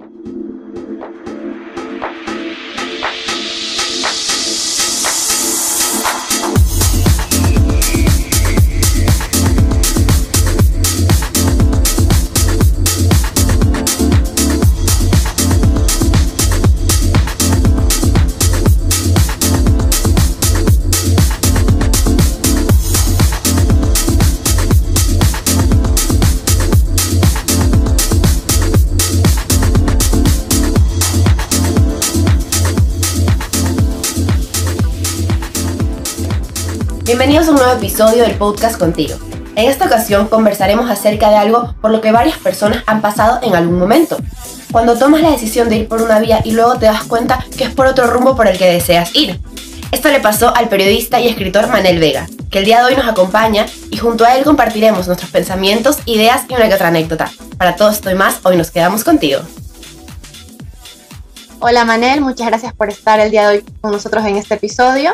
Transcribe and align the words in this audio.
Thank 0.00 0.24
you. 2.28 2.49
Del 38.08 38.34
podcast 38.36 38.78
contigo. 38.78 39.14
En 39.56 39.68
esta 39.68 39.84
ocasión 39.84 40.26
conversaremos 40.28 40.88
acerca 40.88 41.28
de 41.28 41.36
algo 41.36 41.74
por 41.82 41.90
lo 41.90 42.00
que 42.00 42.12
varias 42.12 42.38
personas 42.38 42.82
han 42.86 43.02
pasado 43.02 43.40
en 43.42 43.54
algún 43.54 43.78
momento. 43.78 44.16
Cuando 44.72 44.96
tomas 44.96 45.20
la 45.20 45.30
decisión 45.30 45.68
de 45.68 45.76
ir 45.76 45.88
por 45.88 46.00
una 46.00 46.18
vía 46.18 46.40
y 46.42 46.52
luego 46.52 46.78
te 46.78 46.86
das 46.86 47.04
cuenta 47.04 47.44
que 47.58 47.64
es 47.64 47.70
por 47.74 47.86
otro 47.86 48.06
rumbo 48.06 48.36
por 48.36 48.46
el 48.46 48.56
que 48.56 48.72
deseas 48.72 49.14
ir. 49.14 49.38
Esto 49.92 50.08
le 50.08 50.20
pasó 50.20 50.54
al 50.56 50.70
periodista 50.70 51.20
y 51.20 51.28
escritor 51.28 51.68
Manel 51.68 51.98
Vega, 51.98 52.26
que 52.50 52.60
el 52.60 52.64
día 52.64 52.78
de 52.78 52.86
hoy 52.86 52.96
nos 52.96 53.06
acompaña 53.06 53.66
y 53.90 53.98
junto 53.98 54.24
a 54.24 54.34
él 54.34 54.44
compartiremos 54.44 55.06
nuestros 55.06 55.30
pensamientos, 55.30 55.98
ideas 56.06 56.44
y 56.48 56.54
una 56.54 56.68
que 56.68 56.76
otra 56.76 56.88
anécdota. 56.88 57.30
Para 57.58 57.76
todo 57.76 57.90
esto 57.90 58.10
y 58.10 58.14
más, 58.14 58.40
hoy 58.44 58.56
nos 58.56 58.70
quedamos 58.70 59.04
contigo. 59.04 59.42
Hola 61.58 61.84
Manel, 61.84 62.22
muchas 62.22 62.46
gracias 62.46 62.72
por 62.72 62.88
estar 62.88 63.20
el 63.20 63.30
día 63.30 63.46
de 63.46 63.58
hoy 63.58 63.64
con 63.82 63.92
nosotros 63.92 64.24
en 64.24 64.36
este 64.36 64.54
episodio. 64.54 65.12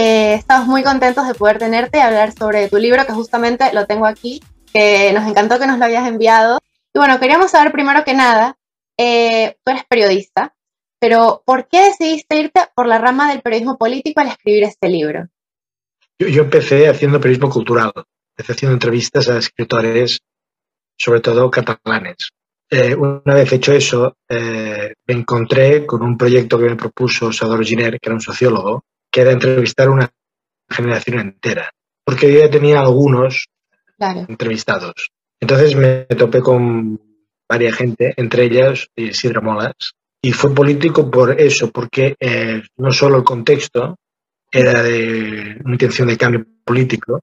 Eh, 0.00 0.34
estamos 0.34 0.68
muy 0.68 0.84
contentos 0.84 1.26
de 1.26 1.34
poder 1.34 1.58
tenerte 1.58 1.98
y 1.98 2.00
hablar 2.00 2.30
sobre 2.30 2.68
tu 2.68 2.76
libro, 2.76 3.04
que 3.04 3.12
justamente 3.12 3.72
lo 3.72 3.84
tengo 3.84 4.06
aquí, 4.06 4.40
que 4.72 5.12
nos 5.12 5.26
encantó 5.26 5.58
que 5.58 5.66
nos 5.66 5.80
lo 5.80 5.86
hayas 5.86 6.06
enviado. 6.06 6.60
Y 6.94 7.00
bueno, 7.00 7.18
queríamos 7.18 7.50
saber 7.50 7.72
primero 7.72 8.04
que 8.04 8.14
nada, 8.14 8.56
eh, 8.96 9.56
tú 9.64 9.72
eres 9.72 9.82
periodista, 9.88 10.54
pero 11.00 11.42
¿por 11.44 11.66
qué 11.66 11.86
decidiste 11.86 12.38
irte 12.38 12.60
por 12.76 12.86
la 12.86 12.98
rama 12.98 13.28
del 13.28 13.42
periodismo 13.42 13.76
político 13.76 14.20
al 14.20 14.28
escribir 14.28 14.62
este 14.62 14.88
libro? 14.88 15.26
Yo, 16.16 16.42
empecé 16.42 16.86
haciendo 16.86 17.20
periodismo 17.20 17.50
cultural, 17.50 17.90
empecé 18.36 18.52
haciendo 18.52 18.74
entrevistas 18.74 19.28
a 19.28 19.38
escritores, 19.38 20.20
sobre 20.96 21.18
todo 21.22 21.50
catalanes. 21.50 22.30
Eh, 22.70 22.94
una 22.94 23.34
vez 23.34 23.52
hecho 23.52 23.72
eso, 23.72 24.16
me 24.28 24.94
encontré 25.08 25.84
con 25.86 26.02
un 26.02 26.16
proyecto 26.16 26.56
que 26.56 26.66
me 26.66 26.76
propuso 26.76 27.32
Sador 27.32 27.64
Giner, 27.64 27.98
que 27.98 28.08
era 28.08 28.14
un 28.14 28.20
sociólogo, 28.20 28.84
que 29.18 29.22
era 29.22 29.32
entrevistar 29.32 29.90
una 29.90 30.08
generación 30.70 31.18
entera, 31.18 31.72
porque 32.04 32.32
yo 32.32 32.38
ya 32.38 32.48
tenía 32.48 32.78
algunos 32.78 33.48
entrevistados. 33.98 35.10
Entonces 35.40 35.74
me 35.74 36.04
topé 36.04 36.40
con 36.40 37.00
varias 37.48 37.74
gente, 37.74 38.14
entre 38.16 38.44
ellas 38.44 38.88
Isidro 38.94 39.42
Molas, 39.42 39.94
y 40.22 40.30
fue 40.30 40.54
político 40.54 41.10
por 41.10 41.40
eso, 41.40 41.72
porque 41.72 42.14
eh, 42.20 42.62
no 42.76 42.92
solo 42.92 43.16
el 43.16 43.24
contexto 43.24 43.96
era 44.52 44.84
de 44.84 45.60
una 45.64 45.74
intención 45.74 46.06
de 46.06 46.16
cambio 46.16 46.46
político, 46.64 47.20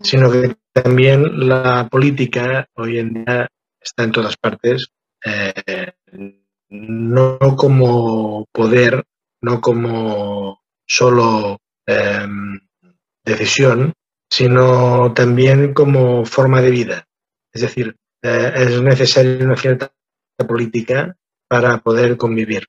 sino 0.00 0.30
que 0.30 0.54
también 0.72 1.48
la 1.48 1.88
política 1.90 2.68
hoy 2.74 3.00
en 3.00 3.14
día 3.14 3.48
está 3.80 4.04
en 4.04 4.12
todas 4.12 4.36
partes, 4.36 4.86
eh, 5.24 5.90
no 6.68 7.38
como 7.56 8.46
poder, 8.52 9.02
no 9.40 9.60
como 9.60 10.61
solo 10.92 11.58
em, 11.86 12.60
decisión, 13.24 13.94
sino 14.28 15.12
también 15.14 15.72
como 15.72 16.26
forma 16.26 16.60
de 16.60 16.70
vida. 16.70 17.08
Es 17.50 17.62
decir, 17.62 17.96
eh, 18.22 18.52
es 18.54 18.80
necesaria 18.82 19.44
una 19.44 19.56
cierta 19.56 19.90
política 20.46 21.16
para 21.48 21.78
poder 21.78 22.16
convivir. 22.16 22.66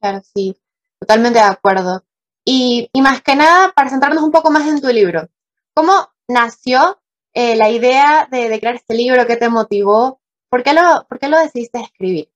Claro, 0.00 0.22
sí, 0.34 0.56
totalmente 0.98 1.38
de 1.38 1.44
acuerdo. 1.44 2.04
Y, 2.44 2.88
más 3.00 3.22
que 3.22 3.36
nada, 3.36 3.72
para 3.72 3.90
centrarnos 3.90 4.22
un 4.22 4.32
poco 4.32 4.50
más 4.50 4.66
en 4.66 4.80
tu 4.80 4.88
libro, 4.88 5.28
¿cómo 5.74 6.08
nació 6.28 7.00
eh, 7.32 7.56
la 7.56 7.70
idea 7.70 8.28
de, 8.30 8.58
crear 8.60 8.76
este 8.76 8.94
libro? 8.94 9.26
¿Qué 9.26 9.36
te 9.36 9.48
motivó? 9.48 10.20
¿Por 10.50 10.62
qué 10.62 10.72
lo, 10.72 11.06
por 11.08 11.18
qué 11.18 11.28
lo 11.28 11.38
decidiste 11.38 11.80
escribir? 11.80 12.33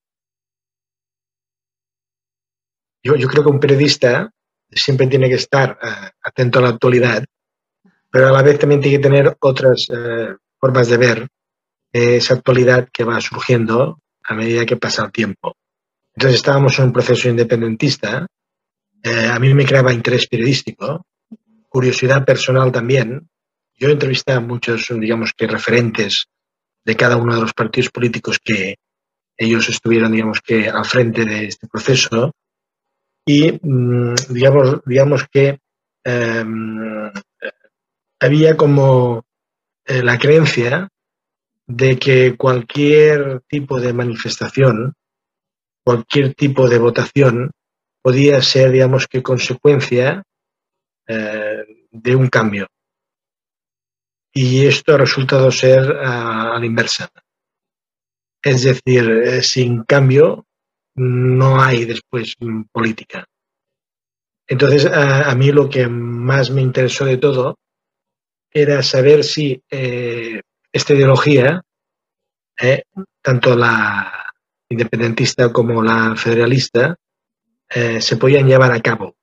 Yo, 3.03 3.15
creo 3.15 3.45
que 3.45 3.51
un 3.51 3.61
periodista 3.61 4.31
siempre 4.71 5.07
tiene 5.07 5.29
que 5.29 5.37
estar 5.37 5.79
eh, 5.83 6.11
atento 6.23 6.59
a 6.59 6.63
la 6.63 6.69
actualidad, 6.71 7.25
pero 8.11 8.29
a 8.29 8.33
la 8.33 8.43
vez 8.43 8.59
también 8.59 8.81
tiene 8.81 8.99
que 8.99 9.03
tener 9.03 9.37
otras 9.41 9.87
eh, 9.91 10.35
formas 10.59 10.89
de 10.89 10.97
ver 10.97 11.29
esa 11.93 12.35
actualidad 12.35 12.89
que 12.93 13.05
va 13.05 13.21
surgiendo 13.21 14.01
a 14.25 14.35
medida 14.35 14.67
que 14.67 14.77
pasa 14.77 15.05
el 15.05 15.13
tiempo. 15.13 15.57
Entonces 16.15 16.37
estábamos 16.37 16.79
en 16.79 16.87
un 16.87 16.93
proceso 16.93 17.29
independentista, 17.29 18.27
eh, 19.03 19.27
a 19.27 19.39
mí 19.39 19.55
me 19.55 19.65
creaba 19.65 19.93
interés 19.93 20.27
periodístico, 20.27 21.07
curiosidad 21.69 22.25
personal 22.25 22.73
también. 22.73 23.29
Yo 23.77 23.89
entrevisté 23.89 24.33
a 24.33 24.41
muchos, 24.41 24.89
digamos 24.91 25.33
que 25.33 25.47
referentes 25.47 26.27
de 26.85 26.97
cada 26.97 27.17
uno 27.17 27.35
de 27.35 27.43
los 27.43 27.53
partidos 27.53 27.91
políticos 27.91 28.39
que 28.43 28.77
ellos 29.37 29.69
estuvieron, 29.69 30.11
digamos 30.11 30.41
que, 30.41 30.69
al 30.69 30.85
frente 30.85 31.25
de 31.25 31.47
este 31.47 31.69
proceso 31.69 32.33
y 33.29 33.61
mm, 33.61 34.15
digamos, 34.31 34.81
digamos 34.87 35.29
que 35.31 35.61
em, 36.03 37.13
había 38.19 38.57
como 38.57 39.23
eh, 39.85 40.03
la 40.03 40.19
creencia 40.19 40.89
de 41.67 41.99
que 41.99 42.39
cualquier 42.39 43.43
tipo 43.47 43.79
de 43.81 43.93
manifestación, 43.93 44.95
cualquier 45.85 46.35
tipo 46.35 46.71
de 46.71 46.79
votación 46.79 47.51
podía 48.01 48.41
ser, 48.41 48.73
digamos 48.73 49.07
que, 49.07 49.23
consecuencia 49.23 50.23
eh, 51.07 51.65
de 51.91 52.17
un 52.17 52.29
cambio. 52.29 52.67
Y 54.33 54.65
esto 54.65 54.95
ha 54.95 54.97
resultado 54.97 55.51
ser 55.51 55.81
a 55.99 56.59
la 56.59 56.65
inversa. 56.65 57.11
Es 58.43 58.63
decir, 58.63 59.11
eh, 59.11 59.43
sin 59.43 59.85
cambio 59.85 60.48
no 60.99 61.61
hay 61.61 61.85
después 61.85 62.35
política. 62.73 63.25
Entonces, 64.47 64.87
a, 64.87 65.35
mí 65.35 65.53
lo 65.53 65.69
que 65.69 65.87
más 65.87 66.51
me 66.51 66.63
interesó 66.63 67.05
de 67.05 67.19
todo 67.19 67.59
era 68.51 68.83
saber 68.83 69.23
si 69.23 69.63
eh, 69.71 70.41
esta 70.73 70.95
ideología, 70.95 71.63
eh, 72.61 72.83
tanto 73.23 73.55
la 73.55 74.33
independentista 74.71 75.53
como 75.53 75.83
la 75.83 76.17
federalista, 76.17 76.97
eh, 77.69 78.01
se 78.01 78.17
podían 78.17 78.49
llevar 78.49 78.73
a 78.73 78.81
cabo. 78.81 79.17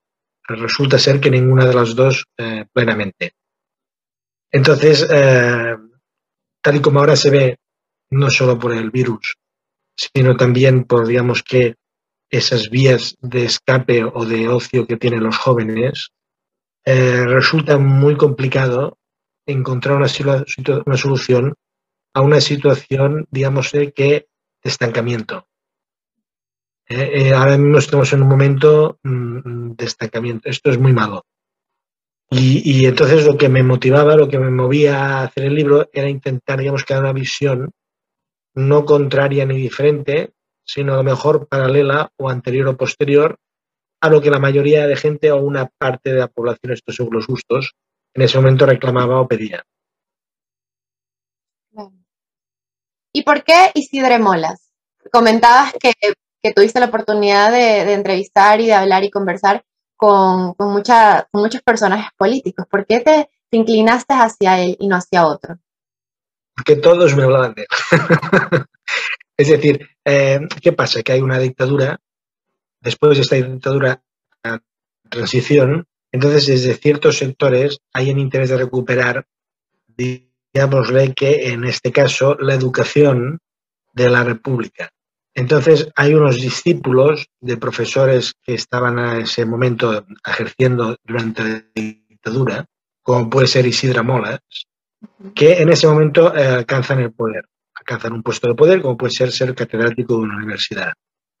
Resulta 0.48 0.96
ser 0.96 1.20
que 1.20 1.30
ninguna 1.30 1.66
de 1.66 1.74
las 1.74 1.96
dos 1.96 2.24
plenamente. 2.72 3.32
Entonces, 4.52 5.04
tal 5.08 6.76
y 6.76 6.80
como 6.80 7.00
ahora 7.00 7.16
se 7.16 7.30
ve, 7.30 7.56
no 8.10 8.30
solo 8.30 8.56
por 8.56 8.72
el 8.72 8.92
virus, 8.92 9.34
sino 9.96 10.36
también 10.36 10.84
por, 10.84 11.06
digamos 11.06 11.42
que, 11.42 11.74
esas 12.30 12.70
vías 12.70 13.16
de 13.20 13.44
escape 13.44 14.04
o 14.04 14.24
de 14.24 14.48
ocio 14.48 14.86
que 14.86 14.96
tienen 14.96 15.22
los 15.22 15.36
jóvenes, 15.36 16.10
eh, 16.84 17.24
resulta 17.24 17.78
muy 17.78 18.16
complicado 18.16 18.98
encontrar 19.46 19.96
una, 19.96 20.08
solución 20.96 21.54
a 22.14 22.20
una 22.20 22.40
situación, 22.40 23.26
digamos, 23.30 23.72
de, 23.72 23.92
que, 23.92 24.26
estancamiento. 24.62 25.46
Eh, 26.88 27.28
eh, 27.28 27.32
ahora 27.32 27.56
mismo 27.58 27.78
estamos 27.78 28.12
en 28.12 28.22
un 28.22 28.28
momento 28.28 28.98
mm, 29.02 29.72
de 29.72 29.84
estancamiento. 29.84 30.48
Esto 30.48 30.70
es 30.70 30.78
muy 30.78 30.92
malo. 30.92 31.24
Y, 32.28 32.62
y, 32.64 32.86
entonces 32.86 33.24
lo 33.24 33.36
que 33.36 33.48
me 33.48 33.62
motivaba, 33.62 34.16
lo 34.16 34.28
que 34.28 34.40
me 34.40 34.50
movía 34.50 34.98
a 34.98 35.22
hacer 35.24 35.44
el 35.44 35.54
libro 35.54 35.88
era 35.92 36.08
intentar, 36.08 36.58
digamos, 36.58 36.84
que 36.84 36.94
una 36.94 37.12
visión 37.12 37.70
no 38.56 38.84
contraria 38.84 39.44
ni 39.44 39.56
diferente, 39.56 40.32
sino 40.64 40.94
a 40.94 40.96
lo 40.96 41.04
mejor 41.04 41.46
paralela 41.46 42.10
o 42.16 42.28
anterior 42.28 42.66
o 42.68 42.76
posterior 42.76 43.38
a 44.00 44.08
lo 44.08 44.20
que 44.20 44.30
la 44.30 44.38
mayoría 44.38 44.86
de 44.86 44.96
gente 44.96 45.30
o 45.30 45.40
una 45.40 45.66
parte 45.78 46.12
de 46.12 46.20
la 46.20 46.28
población, 46.28 46.72
estos 46.72 46.96
son 46.96 47.08
los 47.10 47.26
gustos, 47.26 47.74
en 48.14 48.22
ese 48.22 48.38
momento 48.38 48.66
reclamaba 48.66 49.20
o 49.20 49.28
pedía. 49.28 49.62
¿Y 53.12 53.22
por 53.22 53.44
qué 53.44 53.70
Isidre 53.74 54.18
Molas? 54.18 54.72
Comentabas 55.10 55.72
que, 55.74 55.92
tuviste 56.54 56.80
la 56.80 56.86
oportunidad 56.86 57.50
de, 57.50 57.92
entrevistar 57.92 58.60
y 58.60 58.66
de 58.66 58.74
hablar 58.74 59.04
y 59.04 59.10
conversar 59.10 59.64
con, 59.96 60.54
con, 60.54 60.72
muchos 60.72 61.62
personajes 61.62 62.10
políticos. 62.16 62.66
¿Por 62.70 62.86
qué 62.86 63.00
te 63.00 63.28
inclinaste 63.50 64.14
hacia 64.14 64.60
él 64.60 64.76
y 64.78 64.88
no 64.88 64.96
hacia 64.96 65.26
otro? 65.26 65.58
Porque 66.56 66.76
todos 66.76 67.14
me 67.14 67.24
hablaban 67.24 67.54
de 67.54 67.62
él. 67.62 67.68
Es 69.38 69.48
decir, 69.48 69.86
eh, 70.02 70.40
¿qué 70.62 70.72
pasa? 70.72 71.02
Que 71.02 71.12
hay 71.12 71.20
una 71.20 71.38
dictadura, 71.38 72.00
después 72.80 73.18
de 73.18 73.22
esta 73.22 73.36
dictadura, 73.36 74.02
transición, 75.10 75.86
entonces 76.10 76.46
desde 76.46 76.74
ciertos 76.74 77.18
sectores 77.18 77.78
hay 77.92 78.10
un 78.10 78.18
interés 78.18 78.48
de 78.48 78.56
recuperar, 78.56 79.26
digámosle 79.86 81.12
que 81.14 81.48
en 81.52 81.64
este 81.64 81.92
caso, 81.92 82.36
la 82.40 82.54
educación 82.54 83.40
de 83.92 84.08
la 84.08 84.24
República. 84.24 84.90
Entonces 85.34 85.90
hay 85.94 86.14
unos 86.14 86.36
discípulos 86.36 87.26
de 87.40 87.58
profesores 87.58 88.34
que 88.42 88.54
estaban 88.54 88.98
en 88.98 89.22
ese 89.22 89.44
momento 89.44 90.06
ejerciendo 90.26 90.96
durante 91.04 91.42
la 91.44 91.64
dictadura, 91.74 92.64
como 93.02 93.28
puede 93.28 93.46
ser 93.46 93.66
Isidra 93.66 94.02
Molas, 94.02 94.40
que 95.34 95.60
en 95.60 95.68
ese 95.68 95.86
momento 95.86 96.34
eh, 96.34 96.46
alcanzan 96.46 97.00
el 97.00 97.12
poder, 97.12 97.48
alcanzan 97.74 98.14
un 98.14 98.22
puesto 98.22 98.48
de 98.48 98.54
poder, 98.54 98.82
como 98.82 98.96
puede 98.96 99.12
ser 99.12 99.32
ser 99.32 99.54
catedrático 99.54 100.14
de 100.14 100.20
una 100.20 100.36
universidad. 100.36 100.92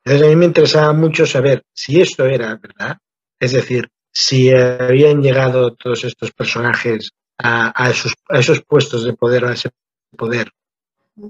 Entonces 0.04 0.26
a 0.26 0.30
mí 0.30 0.36
me 0.36 0.46
interesaba 0.46 0.92
mucho 0.92 1.26
saber 1.26 1.64
si 1.72 2.00
esto 2.00 2.26
era 2.26 2.54
verdad, 2.56 2.98
es 3.40 3.52
decir, 3.52 3.88
si 4.12 4.50
habían 4.50 5.20
llegado 5.20 5.74
todos 5.74 6.04
estos 6.04 6.32
personajes 6.32 7.10
a, 7.38 7.90
esos, 7.90 8.62
puestos 8.62 9.04
de 9.04 9.12
poder, 9.12 9.44
a 9.44 9.52
ese 9.52 9.70
poder, 10.16 10.50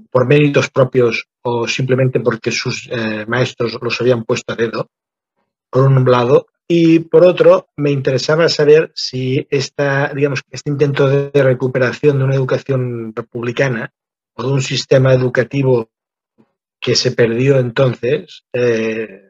por 0.09 0.25
méritos 0.25 0.69
propios 0.69 1.27
o 1.41 1.67
simplemente 1.67 2.19
porque 2.19 2.51
sus 2.51 2.87
eh, 2.91 3.25
maestros 3.27 3.77
los 3.81 3.99
habían 3.99 4.23
puesto 4.23 4.53
a 4.53 4.55
dedo, 4.55 4.89
por 5.69 5.83
un 5.83 6.09
lado, 6.09 6.47
y 6.67 6.99
por 6.99 7.23
otro, 7.23 7.69
me 7.77 7.91
interesaba 7.91 8.49
saber 8.49 8.91
si 8.93 9.47
esta, 9.49 10.11
digamos, 10.13 10.41
este 10.51 10.69
intento 10.69 11.07
de 11.07 11.43
recuperación 11.43 12.17
de 12.17 12.25
una 12.25 12.35
educación 12.35 13.13
republicana 13.15 13.93
o 14.33 14.43
de 14.43 14.51
un 14.51 14.61
sistema 14.61 15.13
educativo 15.13 15.89
que 16.79 16.95
se 16.95 17.11
perdió 17.11 17.57
entonces 17.57 18.43
eh, 18.53 19.27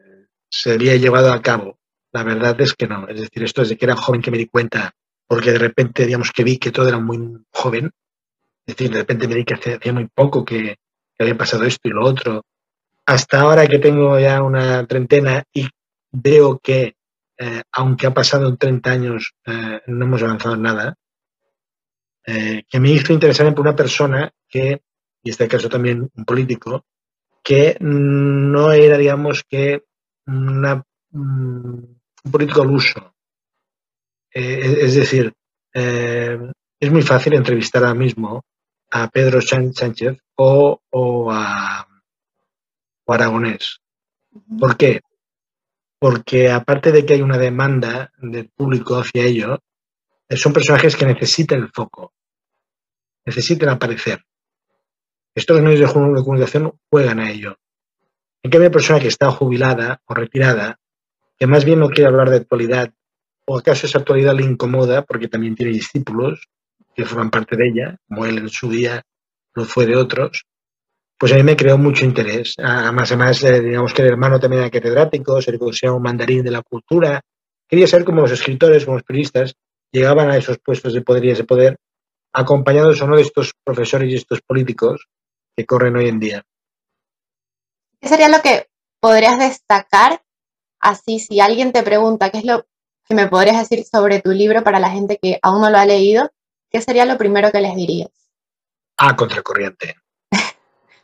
se 0.50 0.72
había 0.72 0.96
llevado 0.96 1.32
a 1.32 1.42
cabo. 1.42 1.78
La 2.12 2.22
verdad 2.22 2.60
es 2.60 2.74
que 2.74 2.86
no. 2.86 3.06
Es 3.08 3.20
decir, 3.20 3.42
esto 3.42 3.62
desde 3.62 3.76
que 3.76 3.84
era 3.84 3.96
joven 3.96 4.22
que 4.22 4.30
me 4.30 4.38
di 4.38 4.46
cuenta, 4.46 4.94
porque 5.26 5.52
de 5.52 5.58
repente, 5.58 6.06
digamos, 6.06 6.32
que 6.32 6.44
vi 6.44 6.58
que 6.58 6.70
todo 6.70 6.88
era 6.88 6.98
muy 6.98 7.18
joven, 7.50 7.92
es 8.66 8.76
decir, 8.76 8.90
de 8.90 8.98
repente 8.98 9.28
me 9.28 9.34
di 9.34 9.44
que 9.44 9.54
hacía 9.54 9.92
muy 9.92 10.08
poco 10.08 10.44
que, 10.44 10.76
había 11.18 11.36
pasado 11.36 11.64
esto 11.64 11.88
y 11.88 11.90
lo 11.90 12.04
otro. 12.04 12.44
Hasta 13.04 13.40
ahora 13.40 13.66
que 13.66 13.78
tengo 13.78 14.18
ya 14.20 14.42
una 14.42 14.86
treintena 14.86 15.42
y 15.52 15.68
veo 16.12 16.60
que, 16.62 16.94
eh, 17.38 17.62
aunque 17.72 18.06
ha 18.08 18.12
pasado 18.12 18.56
30 18.56 18.90
años, 18.90 19.34
eh, 19.46 19.80
no 19.86 20.04
hemos 20.04 20.22
avanzado 20.22 20.56
en 20.56 20.62
nada, 20.62 20.96
eh, 22.26 22.64
que 22.68 22.80
me 22.80 22.90
hizo 22.90 23.12
interesarme 23.12 23.52
por 23.52 23.66
una 23.66 23.76
persona 23.76 24.30
que, 24.48 24.82
y 25.22 25.28
en 25.28 25.30
este 25.30 25.46
caso 25.46 25.68
también 25.68 26.10
un 26.12 26.24
político, 26.24 26.84
que 27.42 27.76
no 27.80 28.72
era, 28.72 28.98
digamos, 28.98 29.44
que 29.48 29.84
una, 30.26 30.84
mm, 31.10 31.84
un 32.24 32.32
político 32.32 32.62
al 32.62 32.70
uso. 32.70 33.14
es 34.30 34.94
decir, 34.94 35.32
es 35.72 36.90
muy 36.92 37.02
fácil 37.02 37.34
entrevistar 37.34 37.82
ahora 37.82 37.98
mismo 37.98 38.44
a 38.90 39.08
Pedro 39.08 39.40
Sánchez 39.40 40.18
o, 40.36 40.80
a, 41.30 41.86
Aragonés. 43.06 43.80
¿Por 44.58 44.76
qué? 44.76 45.00
Porque 45.98 46.50
aparte 46.50 46.92
de 46.92 47.04
que 47.04 47.14
hay 47.14 47.22
una 47.22 47.38
demanda 47.38 48.12
del 48.18 48.48
público 48.50 48.96
hacia 48.96 49.24
ellos, 49.24 49.58
son 50.30 50.52
personajes 50.52 50.94
que 50.94 51.06
necesitan 51.06 51.60
el 51.60 51.70
foco, 51.70 52.12
necesitan 53.24 53.70
aparecer. 53.70 54.24
Estos 55.34 55.60
medios 55.60 55.80
de 55.80 56.22
comunicación 56.22 56.72
juegan 56.90 57.20
a 57.20 57.30
ello. 57.30 57.58
En 58.42 58.50
cambio, 58.50 58.68
hay 58.68 58.72
persona 58.72 59.00
que 59.00 59.08
está 59.08 59.30
jubilada 59.30 60.00
o 60.04 60.14
retirada, 60.14 60.78
que 61.38 61.46
más 61.46 61.64
bien 61.64 61.80
no 61.80 61.88
quiere 61.88 62.08
hablar 62.08 62.30
de 62.30 62.36
actualidad, 62.36 62.92
o 63.46 63.58
acaso 63.58 63.86
esa 63.86 63.98
actualidad 63.98 64.34
le 64.34 64.44
incomoda 64.44 65.02
porque 65.02 65.28
también 65.28 65.54
tiene 65.54 65.72
discípulos, 65.72 66.48
que 66.94 67.04
forman 67.04 67.30
parte 67.30 67.56
de 67.56 67.68
ella, 67.68 67.96
como 68.08 68.26
él 68.26 68.38
en 68.38 68.48
su 68.48 68.68
día 68.68 69.02
lo 69.54 69.64
fue 69.64 69.86
de 69.86 69.96
otros, 69.96 70.44
pues 71.18 71.32
a 71.32 71.36
mí 71.36 71.42
me 71.42 71.56
creó 71.56 71.76
mucho 71.76 72.04
interés. 72.04 72.54
Además, 72.58 73.10
además 73.10 73.42
eh, 73.42 73.60
digamos 73.60 73.92
que 73.92 74.02
el 74.02 74.08
hermano 74.08 74.38
también 74.38 74.62
era 74.62 74.70
catedrático, 74.70 75.42
se 75.42 75.52
le 75.52 75.58
consideraba 75.58 75.96
un 75.96 76.02
mandarín 76.02 76.44
de 76.44 76.52
la 76.52 76.62
cultura. 76.62 77.20
Quería 77.66 77.88
ser 77.88 78.04
como 78.04 78.22
los 78.22 78.30
escritores, 78.30 78.84
como 78.84 78.98
los 78.98 79.04
periodistas, 79.04 79.54
llegaban 79.90 80.30
a 80.30 80.36
esos 80.36 80.58
puestos 80.58 80.94
de 80.94 81.02
poder 81.02 81.24
y 81.24 81.30
ese 81.30 81.44
poder, 81.44 81.76
acompañados 82.32 83.02
o 83.02 83.06
no 83.06 83.16
de 83.16 83.22
estos 83.22 83.52
profesores 83.64 84.10
y 84.10 84.14
estos 84.14 84.40
políticos 84.42 85.08
que 85.56 85.66
corren 85.66 85.96
hoy 85.96 86.08
en 86.08 86.20
día. 86.20 86.42
¿Qué 88.00 88.08
sería 88.08 88.28
lo 88.28 88.40
que 88.40 88.68
podrías 89.00 89.38
destacar? 89.38 90.22
Así, 90.78 91.18
si 91.18 91.40
alguien 91.40 91.72
te 91.72 91.82
pregunta 91.82 92.30
qué 92.30 92.38
es 92.38 92.44
lo 92.44 92.64
que 93.04 93.14
me 93.16 93.26
podrías 93.26 93.58
decir 93.68 93.84
sobre 93.84 94.20
tu 94.20 94.30
libro 94.30 94.62
para 94.62 94.78
la 94.78 94.90
gente 94.90 95.18
que 95.20 95.40
aún 95.42 95.62
no 95.62 95.70
lo 95.70 95.78
ha 95.78 95.86
leído, 95.86 96.30
¿qué 96.70 96.80
sería 96.80 97.06
lo 97.06 97.18
primero 97.18 97.50
que 97.50 97.60
les 97.60 97.74
dirías? 97.74 98.10
A 98.98 99.16
contracorriente. 99.16 99.96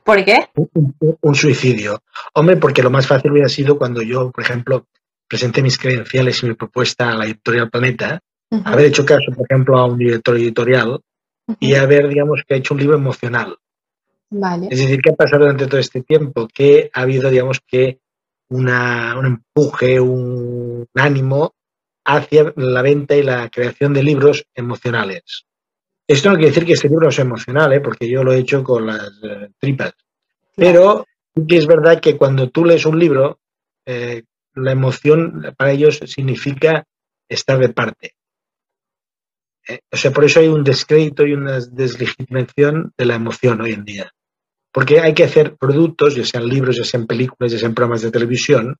¿Por 0.04 0.22
qué? 0.24 0.50
Un, 0.54 1.34
suicidio. 1.34 2.02
Hombre, 2.34 2.58
porque 2.58 2.82
lo 2.82 2.90
más 2.90 3.06
fácil 3.06 3.32
hubiera 3.32 3.48
sido 3.48 3.78
cuando 3.78 4.02
yo, 4.02 4.30
por 4.30 4.44
ejemplo, 4.44 4.86
presenté 5.26 5.62
mis 5.62 5.78
credenciales 5.78 6.42
y 6.42 6.46
mi 6.46 6.54
propuesta 6.54 7.10
a 7.10 7.16
la 7.16 7.24
editorial 7.24 7.70
Planeta, 7.70 8.20
haber 8.64 8.86
hecho 8.86 9.04
caso, 9.04 9.32
por 9.34 9.46
ejemplo, 9.50 9.78
a 9.78 9.86
un 9.86 9.98
director 9.98 10.36
editorial 10.36 11.00
y 11.58 11.74
haber, 11.74 12.08
digamos, 12.08 12.42
que 12.46 12.54
ha 12.54 12.56
hecho 12.58 12.74
un 12.74 12.80
libro 12.80 12.96
emocional. 12.96 13.56
Vale. 14.30 14.68
Es 14.70 14.78
decir, 14.78 15.00
¿qué 15.00 15.10
ha 15.10 15.16
pasado 15.16 15.44
durante 15.44 15.66
todo 15.66 15.80
este 15.80 16.02
tiempo? 16.02 16.48
Que 16.52 16.90
ha 16.92 17.00
habido, 17.00 17.30
digamos, 17.30 17.60
que 17.66 18.00
una, 18.50 19.18
un 19.18 19.26
empuje, 19.26 19.98
un 20.00 20.86
ánimo 20.94 21.54
hacia 22.04 22.52
la 22.56 22.82
venta 22.82 23.16
y 23.16 23.22
la 23.22 23.48
creación 23.48 23.94
de 23.94 24.02
libros 24.02 24.44
emocionales. 24.54 25.46
Esto 26.06 26.30
no 26.30 26.36
quiere 26.36 26.50
decir 26.50 26.66
que 26.66 26.74
este 26.74 26.88
libro 26.88 27.10
sea 27.10 27.24
emocional, 27.24 27.72
¿eh? 27.72 27.80
porque 27.80 28.08
yo 28.08 28.22
lo 28.22 28.32
he 28.32 28.38
hecho 28.38 28.62
con 28.62 28.86
las 28.86 29.10
eh, 29.22 29.48
tripas. 29.58 29.94
Pero 30.54 31.06
que 31.48 31.56
es 31.56 31.66
verdad 31.66 32.00
que 32.00 32.16
cuando 32.16 32.50
tú 32.50 32.64
lees 32.64 32.84
un 32.84 32.98
libro, 32.98 33.40
eh, 33.86 34.24
la 34.54 34.72
emoción 34.72 35.54
para 35.56 35.72
ellos 35.72 36.00
significa 36.06 36.84
estar 37.28 37.58
de 37.58 37.70
parte. 37.70 38.14
o 39.90 39.96
sea, 39.96 40.12
por 40.12 40.24
eso 40.24 40.40
hay 40.40 40.48
un 40.48 40.62
descrédito 40.62 41.26
y 41.26 41.32
una 41.32 41.58
deslegitimación 41.58 42.92
de 42.96 43.04
la 43.06 43.14
emoción 43.14 43.62
hoy 43.62 43.72
en 43.72 43.84
día. 43.84 44.12
Porque 44.70 45.00
hay 45.00 45.14
que 45.14 45.24
hacer 45.24 45.56
productos, 45.56 46.14
ya 46.14 46.24
sean 46.24 46.46
libros, 46.46 46.76
ya 46.76 46.84
sean 46.84 47.06
películas, 47.06 47.50
ya 47.50 47.58
sean 47.58 47.74
programas 47.74 48.02
de 48.02 48.10
televisión, 48.10 48.76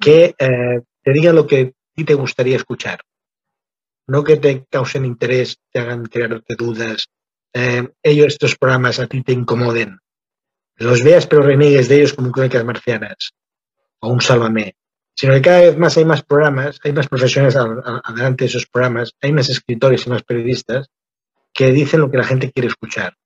que 0.00 0.34
te 0.38 1.12
digan 1.12 1.36
lo 1.36 1.46
que 1.46 1.60
a 1.60 1.94
ti 1.94 2.04
te 2.04 2.14
gustaría 2.14 2.56
escuchar 2.56 3.00
no 4.06 4.24
que 4.24 4.36
te 4.36 4.64
causen 4.70 5.04
interés, 5.04 5.58
te 5.72 5.80
hagan 5.80 6.06
crearte 6.06 6.54
dudas, 6.56 7.08
eh, 7.52 7.88
ellos, 8.02 8.26
estos 8.34 8.56
programas 8.56 8.98
a 9.00 9.06
ti 9.06 9.22
te 9.22 9.32
incomoden. 9.32 9.98
Los 10.76 11.02
veas 11.02 11.26
pero 11.26 11.42
reniegues 11.42 11.88
de 11.88 11.96
ellos 11.96 12.12
como 12.12 12.30
crónicas 12.30 12.64
marcianas 12.64 13.32
o 14.00 14.08
un 14.08 14.20
sálvame. 14.20 14.76
Sino 15.14 15.32
que 15.32 15.40
cada 15.40 15.60
vez 15.60 15.78
más 15.78 15.96
hay 15.96 16.04
más 16.04 16.22
programas, 16.22 16.78
hay 16.84 16.92
más 16.92 17.08
profesionales 17.08 17.56
adelante 17.56 18.44
de 18.44 18.48
esos 18.48 18.66
programas, 18.66 19.12
hay 19.22 19.32
más 19.32 19.48
escritores 19.48 20.06
y 20.06 20.10
más 20.10 20.22
periodistas 20.22 20.90
que 21.54 21.72
dicen 21.72 22.00
lo 22.00 22.10
que 22.10 22.18
la 22.18 22.24
gente 22.24 22.52
quiere 22.52 22.68
escuchar. 22.68 23.16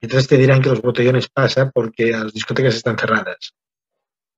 Entonces 0.00 0.28
te 0.28 0.36
dirán 0.36 0.62
que 0.62 0.68
los 0.68 0.80
botellones 0.80 1.28
pasan 1.28 1.72
porque 1.74 2.12
las 2.12 2.32
discotecas 2.32 2.76
están 2.76 2.96
cerradas. 2.96 3.54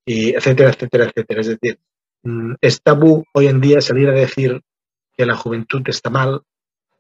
Y 0.06 0.34
etcétera, 0.34 0.70
etcétera, 0.70 1.04
etcétera. 1.04 1.40
Es 1.42 1.48
decir, 1.48 1.78
mm, 2.22 2.54
es 2.62 2.80
tabú 2.80 3.22
hoy 3.34 3.48
en 3.48 3.60
día 3.60 3.82
salir 3.82 4.08
a 4.08 4.12
decir 4.12 4.62
que 5.16 5.26
la 5.26 5.36
juventud 5.36 5.82
está 5.86 6.10
mal, 6.10 6.42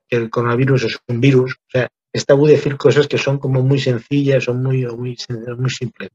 que 0.08 0.16
el 0.16 0.30
coronavirus 0.30 0.84
es 0.84 0.98
un 1.08 1.20
virus. 1.20 1.54
O 1.54 1.70
sea, 1.70 1.88
es 2.12 2.26
tabú 2.26 2.46
decir 2.46 2.76
cosas 2.76 3.08
que 3.08 3.18
son 3.18 3.38
como 3.38 3.62
muy 3.62 3.80
sencillas 3.80 4.48
o 4.48 4.54
muy, 4.54 4.86
muy, 4.86 5.16
muy 5.58 5.70
simples. 5.70 6.10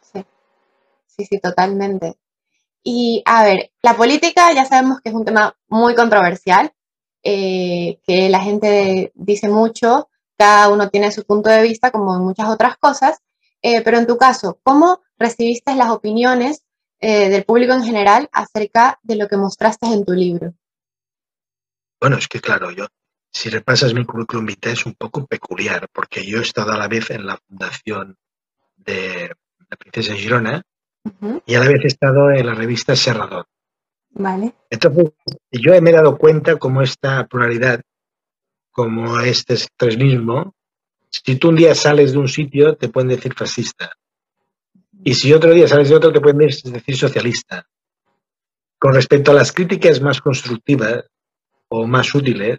Sí. 0.00 0.24
sí, 1.06 1.24
sí, 1.24 1.38
totalmente. 1.38 2.16
Y 2.82 3.22
a 3.24 3.44
ver, 3.44 3.70
la 3.82 3.96
política 3.96 4.52
ya 4.52 4.64
sabemos 4.66 5.00
que 5.00 5.08
es 5.08 5.14
un 5.14 5.24
tema 5.24 5.56
muy 5.68 5.94
controversial, 5.94 6.72
eh, 7.22 7.98
que 8.06 8.28
la 8.28 8.40
gente 8.40 9.10
dice 9.14 9.48
mucho, 9.48 10.10
cada 10.36 10.68
uno 10.68 10.90
tiene 10.90 11.10
su 11.10 11.24
punto 11.24 11.48
de 11.48 11.62
vista 11.62 11.90
como 11.90 12.14
en 12.14 12.22
muchas 12.22 12.48
otras 12.48 12.76
cosas, 12.76 13.18
eh, 13.62 13.80
pero 13.82 13.96
en 13.96 14.06
tu 14.06 14.18
caso, 14.18 14.58
¿cómo 14.62 15.00
recibiste 15.16 15.74
las 15.74 15.90
opiniones 15.90 16.64
eh, 17.00 17.30
del 17.30 17.44
público 17.44 17.72
en 17.72 17.84
general 17.84 18.28
acerca 18.32 18.98
de 19.02 19.16
lo 19.16 19.28
que 19.28 19.38
mostraste 19.38 19.86
en 19.86 20.04
tu 20.04 20.12
libro? 20.12 20.52
Bueno, 22.04 22.18
es 22.18 22.28
que 22.28 22.38
claro, 22.38 22.70
yo, 22.70 22.86
si 23.32 23.48
repasas 23.48 23.94
mi 23.94 24.04
currículum 24.04 24.44
vitae 24.44 24.74
es 24.74 24.84
un 24.84 24.92
poco 24.92 25.26
peculiar, 25.26 25.88
porque 25.90 26.22
yo 26.26 26.36
he 26.36 26.42
estado 26.42 26.72
a 26.72 26.76
la 26.76 26.86
vez 26.86 27.08
en 27.08 27.24
la 27.24 27.38
fundación 27.38 28.18
de 28.76 29.32
la 29.70 29.76
Princesa 29.78 30.12
Girona 30.12 30.62
y 31.46 31.54
a 31.54 31.60
la 31.60 31.66
vez 31.66 31.82
he 31.82 31.86
estado 31.86 32.30
en 32.30 32.44
la 32.44 32.52
revista 32.52 32.94
Serrador. 32.94 33.46
Vale. 34.10 34.52
Entonces, 34.68 35.14
yo 35.50 35.80
me 35.80 35.88
he 35.88 35.92
dado 35.94 36.18
cuenta 36.18 36.56
como 36.56 36.82
esta 36.82 37.26
pluralidad, 37.26 37.80
como 38.70 39.18
este 39.20 39.54
extremismo, 39.54 40.54
si 41.08 41.36
tú 41.36 41.48
un 41.48 41.56
día 41.56 41.74
sales 41.74 42.12
de 42.12 42.18
un 42.18 42.28
sitio, 42.28 42.76
te 42.76 42.90
pueden 42.90 43.08
decir 43.08 43.32
fascista. 43.32 43.96
Y 45.02 45.14
si 45.14 45.32
otro 45.32 45.52
día 45.52 45.66
sales 45.68 45.88
de 45.88 45.96
otro, 45.96 46.12
te 46.12 46.20
pueden 46.20 46.36
decir 46.36 46.98
socialista. 46.98 47.66
Con 48.78 48.92
respecto 48.92 49.30
a 49.30 49.34
las 49.34 49.52
críticas 49.52 50.02
más 50.02 50.20
constructivas 50.20 51.06
o 51.68 51.86
más 51.86 52.14
útiles, 52.14 52.58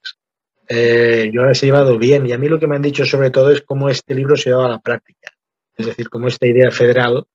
eh, 0.67 1.29
yo 1.33 1.43
las 1.43 1.61
he 1.61 1.67
llevado 1.67 1.97
bien 1.97 2.25
y 2.25 2.31
a 2.31 2.37
mí 2.37 2.47
lo 2.47 2.59
que 2.59 2.67
me 2.67 2.75
han 2.75 2.81
dicho 2.81 3.05
sobre 3.05 3.29
todo 3.29 3.51
es 3.51 3.61
cómo 3.61 3.89
este 3.89 4.15
libro 4.15 4.35
se 4.35 4.49
lleva 4.49 4.65
a 4.65 4.69
la 4.69 4.79
práctica. 4.79 5.31
Es 5.75 5.85
decir, 5.85 6.09
cómo 6.09 6.27
esta 6.27 6.47
idea 6.47 6.71
federal, 6.71 7.25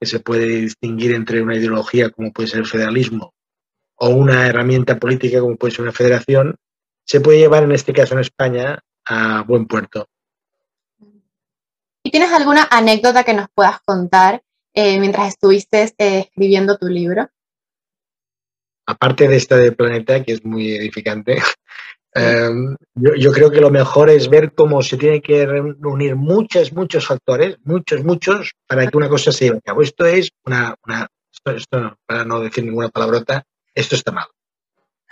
que 0.00 0.06
se 0.06 0.20
puede 0.20 0.46
distinguir 0.46 1.12
entre 1.14 1.42
una 1.42 1.56
ideología 1.56 2.10
como 2.10 2.32
puede 2.32 2.48
ser 2.48 2.60
el 2.60 2.66
federalismo 2.66 3.34
o 3.96 4.10
una 4.10 4.46
herramienta 4.46 4.98
política 4.98 5.40
como 5.40 5.56
puede 5.56 5.74
ser 5.74 5.82
una 5.82 5.92
federación, 5.92 6.56
se 7.04 7.20
puede 7.20 7.38
llevar 7.38 7.64
en 7.64 7.72
este 7.72 7.92
caso 7.92 8.14
en 8.14 8.20
España 8.20 8.78
a 9.06 9.42
buen 9.42 9.66
puerto. 9.66 10.08
¿Y 12.02 12.10
tienes 12.10 12.32
alguna 12.32 12.68
anécdota 12.70 13.24
que 13.24 13.34
nos 13.34 13.48
puedas 13.54 13.80
contar 13.80 14.42
eh, 14.72 14.98
mientras 15.00 15.28
estuviste 15.28 15.82
eh, 15.98 16.20
escribiendo 16.20 16.78
tu 16.78 16.86
libro? 16.86 17.28
Aparte 18.88 19.28
de 19.28 19.36
esta 19.36 19.56
de 19.56 19.72
Planeta, 19.72 20.24
que 20.24 20.32
es 20.32 20.44
muy 20.46 20.74
edificante, 20.74 21.42
em, 22.14 22.74
yo, 22.94 23.32
creo 23.32 23.50
que 23.50 23.60
lo 23.60 23.70
mejor 23.70 24.08
es 24.08 24.30
ver 24.30 24.54
cómo 24.54 24.80
se 24.82 24.96
tiene 24.96 25.20
que 25.20 25.44
reunir 25.44 26.16
muchos, 26.16 26.72
muchos 26.72 27.06
factores, 27.06 27.58
muchos, 27.64 28.02
muchos, 28.02 28.52
para 28.66 28.86
que 28.86 28.96
una 28.96 29.10
cosa 29.10 29.30
se 29.30 29.44
lleve 29.44 29.58
a 29.58 29.60
cabo. 29.60 29.82
Esto 29.82 30.06
es 30.06 30.30
una, 30.46 30.74
esto, 31.54 31.98
para 32.06 32.24
no 32.24 32.40
decir 32.40 32.64
ninguna 32.64 32.88
palabrota, 32.88 33.44
esto 33.74 33.94
está 33.94 34.10
mal. 34.10 34.26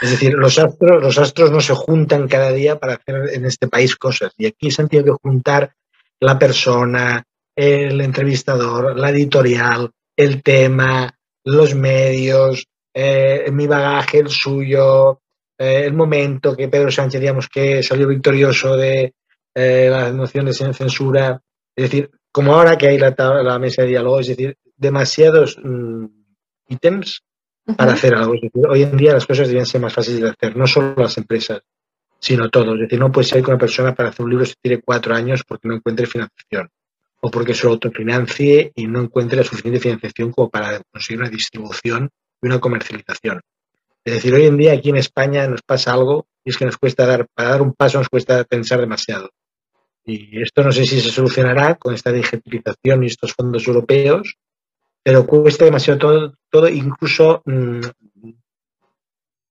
Es 0.00 0.10
decir, 0.10 0.32
los 0.32 0.58
astros, 0.58 1.02
los 1.02 1.18
astros 1.18 1.50
no 1.50 1.60
se 1.60 1.74
juntan 1.74 2.28
cada 2.28 2.52
día 2.52 2.78
para 2.78 2.94
hacer 2.94 3.34
en 3.34 3.44
este 3.44 3.68
país 3.68 3.94
cosas. 3.96 4.32
Y 4.38 4.46
aquí 4.46 4.70
se 4.70 4.80
han 4.80 4.88
tenido 4.88 5.04
que 5.16 5.28
juntar 5.28 5.74
la 6.18 6.38
persona, 6.38 7.24
el 7.54 8.00
entrevistador, 8.00 8.98
la 8.98 9.10
editorial, 9.10 9.90
el 10.16 10.42
tema, 10.42 11.14
los 11.44 11.74
medios, 11.74 12.66
eh, 12.98 13.50
mi 13.52 13.66
bagaje, 13.66 14.20
el 14.20 14.30
suyo, 14.30 15.20
eh, 15.58 15.82
el 15.84 15.92
momento 15.92 16.56
que 16.56 16.68
Pedro 16.68 16.90
Sánchez, 16.90 17.20
digamos, 17.20 17.46
que 17.46 17.82
salió 17.82 18.08
victorioso 18.08 18.74
de 18.74 19.12
eh, 19.54 19.88
las 19.90 20.14
mociones 20.14 20.58
en 20.62 20.72
censura. 20.72 21.38
Es 21.74 21.90
decir, 21.90 22.10
como 22.32 22.54
ahora 22.54 22.78
que 22.78 22.88
hay 22.88 22.98
la, 22.98 23.14
la 23.42 23.58
mesa 23.58 23.82
de 23.82 23.88
diálogo, 23.88 24.20
es 24.20 24.28
decir, 24.28 24.56
demasiados 24.78 25.58
mm, 25.62 26.06
ítems 26.68 27.22
para 27.76 27.92
hacer 27.92 28.14
algo. 28.14 28.32
hoy 28.70 28.82
en 28.82 28.96
día 28.96 29.12
las 29.12 29.26
cosas 29.26 29.48
deben 29.48 29.66
ser 29.66 29.82
más 29.82 29.92
fáciles 29.92 30.22
de 30.22 30.30
hacer, 30.30 30.56
no 30.56 30.66
solo 30.66 30.94
las 30.96 31.18
empresas, 31.18 31.60
sino 32.18 32.48
todos. 32.48 32.76
Es 32.76 32.80
decir, 32.80 32.98
no 32.98 33.12
puede 33.12 33.26
ser 33.26 33.42
que 33.42 33.50
una 33.50 33.58
persona 33.58 33.94
para 33.94 34.08
hacer 34.08 34.24
un 34.24 34.30
libro 34.30 34.46
se 34.46 34.54
tire 34.62 34.80
cuatro 34.80 35.14
años 35.14 35.42
porque 35.46 35.68
no 35.68 35.74
encuentre 35.74 36.06
financiación 36.06 36.70
o 37.20 37.30
porque 37.30 37.52
se 37.52 37.66
autofinancie 37.66 38.72
y 38.74 38.86
no 38.86 39.02
encuentre 39.02 39.36
la 39.36 39.44
suficiente 39.44 39.80
financiación 39.80 40.32
como 40.32 40.48
para 40.48 40.80
conseguir 40.90 41.20
una 41.20 41.28
distribución 41.28 42.08
una 42.46 42.60
comercialización. 42.60 43.40
Es 44.04 44.14
decir, 44.14 44.34
hoy 44.34 44.46
en 44.46 44.56
día 44.56 44.72
aquí 44.72 44.90
en 44.90 44.96
España 44.96 45.48
nos 45.48 45.62
pasa 45.62 45.92
algo 45.92 46.26
y 46.44 46.50
es 46.50 46.56
que 46.56 46.64
nos 46.64 46.76
cuesta 46.76 47.06
dar, 47.06 47.26
para 47.34 47.50
dar 47.50 47.62
un 47.62 47.74
paso 47.74 47.98
nos 47.98 48.08
cuesta 48.08 48.44
pensar 48.44 48.80
demasiado. 48.80 49.30
Y 50.04 50.40
esto 50.40 50.62
no 50.62 50.70
sé 50.70 50.84
si 50.84 51.00
se 51.00 51.10
solucionará 51.10 51.74
con 51.74 51.92
esta 51.92 52.12
digitalización 52.12 53.02
y 53.02 53.06
estos 53.06 53.34
fondos 53.34 53.66
europeos, 53.66 54.36
pero 55.02 55.26
cuesta 55.26 55.64
demasiado 55.64 55.98
todo, 55.98 56.34
todo 56.48 56.68
incluso 56.68 57.42
mm, 57.44 57.80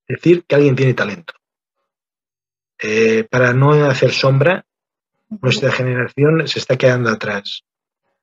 decir 0.08 0.46
que 0.48 0.56
alguien 0.56 0.76
tiene 0.76 0.94
talento. 0.94 1.34
Eh, 2.82 3.26
para 3.30 3.54
no 3.54 3.74
hacer 3.74 4.12
sombra, 4.12 4.66
nuestra 5.42 5.72
generación 5.72 6.48
se 6.48 6.60
está 6.60 6.78
quedando 6.78 7.10
atrás. 7.10 7.64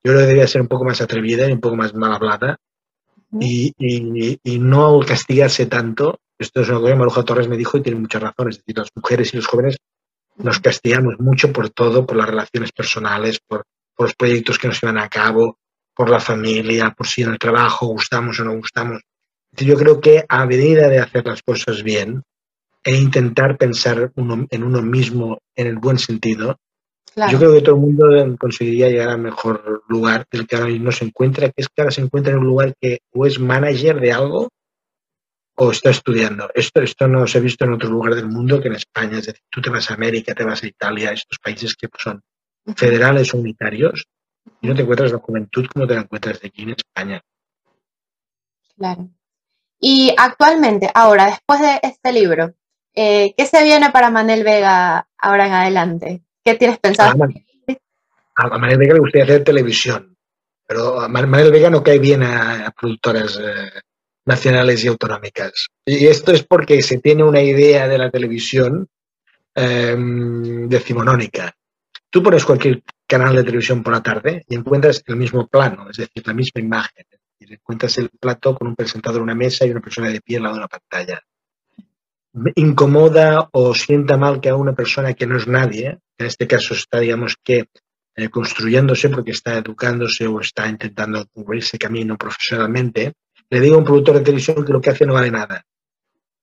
Yo 0.03 0.13
creo 0.13 0.17
que 0.17 0.27
debería 0.27 0.47
ser 0.47 0.63
un 0.63 0.69
poco 0.69 0.85
más 0.85 1.01
atrevida 1.03 1.47
y 1.49 1.53
un 1.53 1.61
poco 1.61 1.77
más 1.77 1.95
mal 1.95 2.15
hablada 2.15 2.59
y, 3.41 3.73
y, 3.79 4.59
no 4.59 5.01
castigarse 5.01 5.67
tanto. 5.67 6.21
Esto 6.39 6.61
es 6.61 6.69
cosa 6.69 6.87
que 6.87 6.95
Maruja 6.95 7.25
Torres 7.25 7.49
me 7.49 7.57
dijo 7.57 7.79
y 7.79 7.83
tiene 7.83 8.01
muchas 8.01 8.23
razones. 8.23 8.57
Es 8.57 8.65
decir, 8.65 8.79
las 8.79 8.89
mujeres 8.95 9.33
y 9.33 9.37
los 9.37 9.47
jóvenes 9.47 9.77
nos 10.37 10.61
castigamos 10.61 11.15
mucho 11.19 11.53
por 11.53 11.71
todo, 11.71 12.07
por 12.07 12.17
las 12.17 12.27
relaciones 12.27 12.73
personales, 12.73 13.39
por, 13.47 13.65
por 13.95 14.07
los 14.07 14.15
proyectos 14.15 14.59
que 14.59 14.69
nos 14.69 14.81
llevan 14.81 14.99
a 14.99 15.09
cabo, 15.09 15.59
por 15.95 16.11
la 16.11 16.21
familia, 16.21 16.95
por 16.97 17.07
si 17.07 17.23
en 17.23 17.31
el 17.31 17.39
trabajo 17.39 17.87
gustamos 17.87 18.39
o 18.41 18.45
no 18.45 18.57
gustamos. 18.57 19.03
Yo 19.53 19.77
creo 19.77 20.01
que 20.01 20.25
a 20.29 20.47
medida 20.47 20.89
de 20.89 20.99
hacer 20.99 21.27
las 21.27 21.43
cosas 21.43 21.83
bien 21.83 22.23
e 22.85 22.97
intentar 22.97 23.57
pensar 23.57 24.11
en 24.17 24.63
uno 24.63 24.83
mismo 24.83 25.39
en 25.55 25.67
el 25.67 25.79
buen 25.79 25.99
sentido, 25.99 26.59
yo 27.31 27.39
creo 27.39 27.53
que 27.53 27.63
todo 27.63 27.75
el 27.75 27.81
mundo 27.81 28.37
conseguiría 28.39 28.89
llegar 28.89 29.11
al 29.11 29.21
mejor 29.21 29.83
lugar 29.89 30.27
del 30.31 30.47
que 30.47 30.57
ahora 30.57 30.69
mismo 30.69 30.91
se 30.93 31.05
encuentra, 31.05 31.49
que 31.49 31.63
es 31.63 31.69
que 31.69 31.83
ahora 31.83 31.91
se 31.91 32.01
encuentra 32.01 32.33
en 32.33 32.39
un 32.39 32.47
lugar 32.47 32.75
que 32.81 33.01
o 33.13 33.27
es 33.27 33.39
manager 33.39 34.01
de 34.01 34.13
algo 34.13 34.49
o 35.55 35.71
está 35.71 35.91
estudiando. 35.91 36.51
Esto, 36.55 36.81
esto 36.81 37.07
no 37.09 37.27
se 37.27 37.39
ha 37.39 37.41
visto 37.41 37.65
en 37.65 37.75
otro 37.75 37.91
lugar 37.91 38.15
del 38.15 38.29
mundo 38.29 38.61
que 38.61 38.69
en 38.69 38.75
España. 38.75 39.19
Es 39.19 39.27
decir, 39.27 39.43
tú 39.51 39.61
te 39.61 39.71
vas 39.71 39.91
a 39.91 39.95
América, 39.95 40.35
te 40.35 40.45
vas 40.45 40.63
a 40.63 40.67
Italia, 40.67 41.13
estos 41.13 41.39
países 41.39 41.75
que 41.75 41.89
son 41.99 42.23
federales 42.77 43.35
unitarios, 43.35 44.07
y 44.61 44.69
no 44.69 44.75
te 44.75 44.83
encuentras 44.83 45.13
la 45.13 45.19
juventud 45.19 45.67
como 45.73 45.87
te 45.87 45.95
la 45.95 46.01
encuentras 46.03 46.41
de 46.41 46.49
aquí 46.49 46.63
en 46.63 46.71
España. 46.71 47.23
Claro. 48.77 49.09
Y 49.79 50.15
actualmente, 50.17 50.91
ahora, 50.95 51.27
después 51.27 51.61
de 51.61 51.81
este 51.83 52.13
libro, 52.13 52.55
eh, 52.95 53.35
¿qué 53.37 53.47
se 53.47 53.63
viene 53.63 53.91
para 53.91 54.11
Manel 54.11 54.45
Vega 54.45 55.09
ahora 55.19 55.47
en 55.47 55.53
adelante? 55.53 56.23
¿Qué 56.45 56.55
tienes 56.57 56.79
pensado? 56.79 57.13
A, 58.35 58.59
Manel 58.59 58.79
Vega 58.79 58.95
le 58.95 59.01
gustaría 59.01 59.25
hacer 59.25 59.45
televisión, 59.45 60.17
pero 60.67 61.01
a 61.01 61.09
Manel 61.09 61.53
Vega 61.53 61.71
no 61.71 61.83
cae 61.83 61.99
bien 61.99 62.23
a, 62.23 62.73
productoras 62.79 63.39
eh, 63.39 63.71
nacionales 64.25 64.85
y 64.85 64.89
autonómicas. 64.89 65.69
Y 65.85 66.07
esto 66.07 66.33
es 66.33 66.43
porque 66.43 66.83
se 66.83 66.99
tiene 66.99 67.23
una 67.23 67.43
idea 67.43 67.87
de 67.89 67.99
la 67.99 68.11
televisión 68.11 68.89
em, 69.55 70.69
decimonónica. 70.69 71.55
Tú 72.11 72.23
pones 72.23 72.45
cualquier 72.45 72.83
canal 73.07 73.37
de 73.37 73.45
televisión 73.45 73.83
por 73.83 73.93
la 73.93 74.03
tarde 74.03 74.45
y 74.49 74.55
encuentras 74.55 75.03
el 75.07 75.17
mismo 75.17 75.47
plano, 75.47 75.91
es 75.91 75.99
decir, 75.99 76.27
la 76.27 76.35
misma 76.35 76.61
imagen. 76.61 77.07
Y 77.39 77.53
encuentras 77.53 77.99
el 77.99 78.09
plato 78.09 78.55
con 78.55 78.69
un 78.69 78.77
presentador 78.77 79.19
en 79.19 79.25
una 79.25 79.35
mesa 79.35 79.67
y 79.67 79.71
una 79.71 79.81
persona 79.81 80.09
de 80.09 80.21
pie 80.21 80.39
al 80.39 80.45
lado 80.45 80.55
de 80.55 80.61
una 80.61 80.69
pantalla. 80.69 81.21
Incomoda 82.55 83.49
o 83.53 83.75
sienta 83.75 84.17
mal 84.17 84.41
que 84.41 84.49
a 84.49 84.57
una 84.57 84.75
persona 84.75 85.13
que 85.13 85.27
no 85.27 85.37
es 85.37 85.47
nadie, 85.47 85.99
en 86.17 86.27
este 86.27 86.47
caso 86.47 86.73
está, 86.73 86.99
digamos 86.99 87.37
que, 87.43 87.67
eh, 88.15 88.29
construyéndose 88.31 89.11
porque 89.11 89.33
está 89.33 89.59
educándose 89.59 90.27
o 90.27 90.41
está 90.41 90.67
intentando 90.67 91.27
cubrir 91.33 91.63
ese 91.63 91.79
camino 91.79 92.17
profesionalmente, 92.17 93.13
le 93.51 93.61
diga 93.61 93.75
a 93.75 93.79
un 93.79 93.85
productor 93.85 94.17
de 94.17 94.25
televisión 94.25 94.65
que 94.65 94.73
lo 94.73 94.81
que 94.81 94.91
hace 94.91 95.05
no 95.05 95.15
vale 95.15 95.31
nada. 95.31 95.63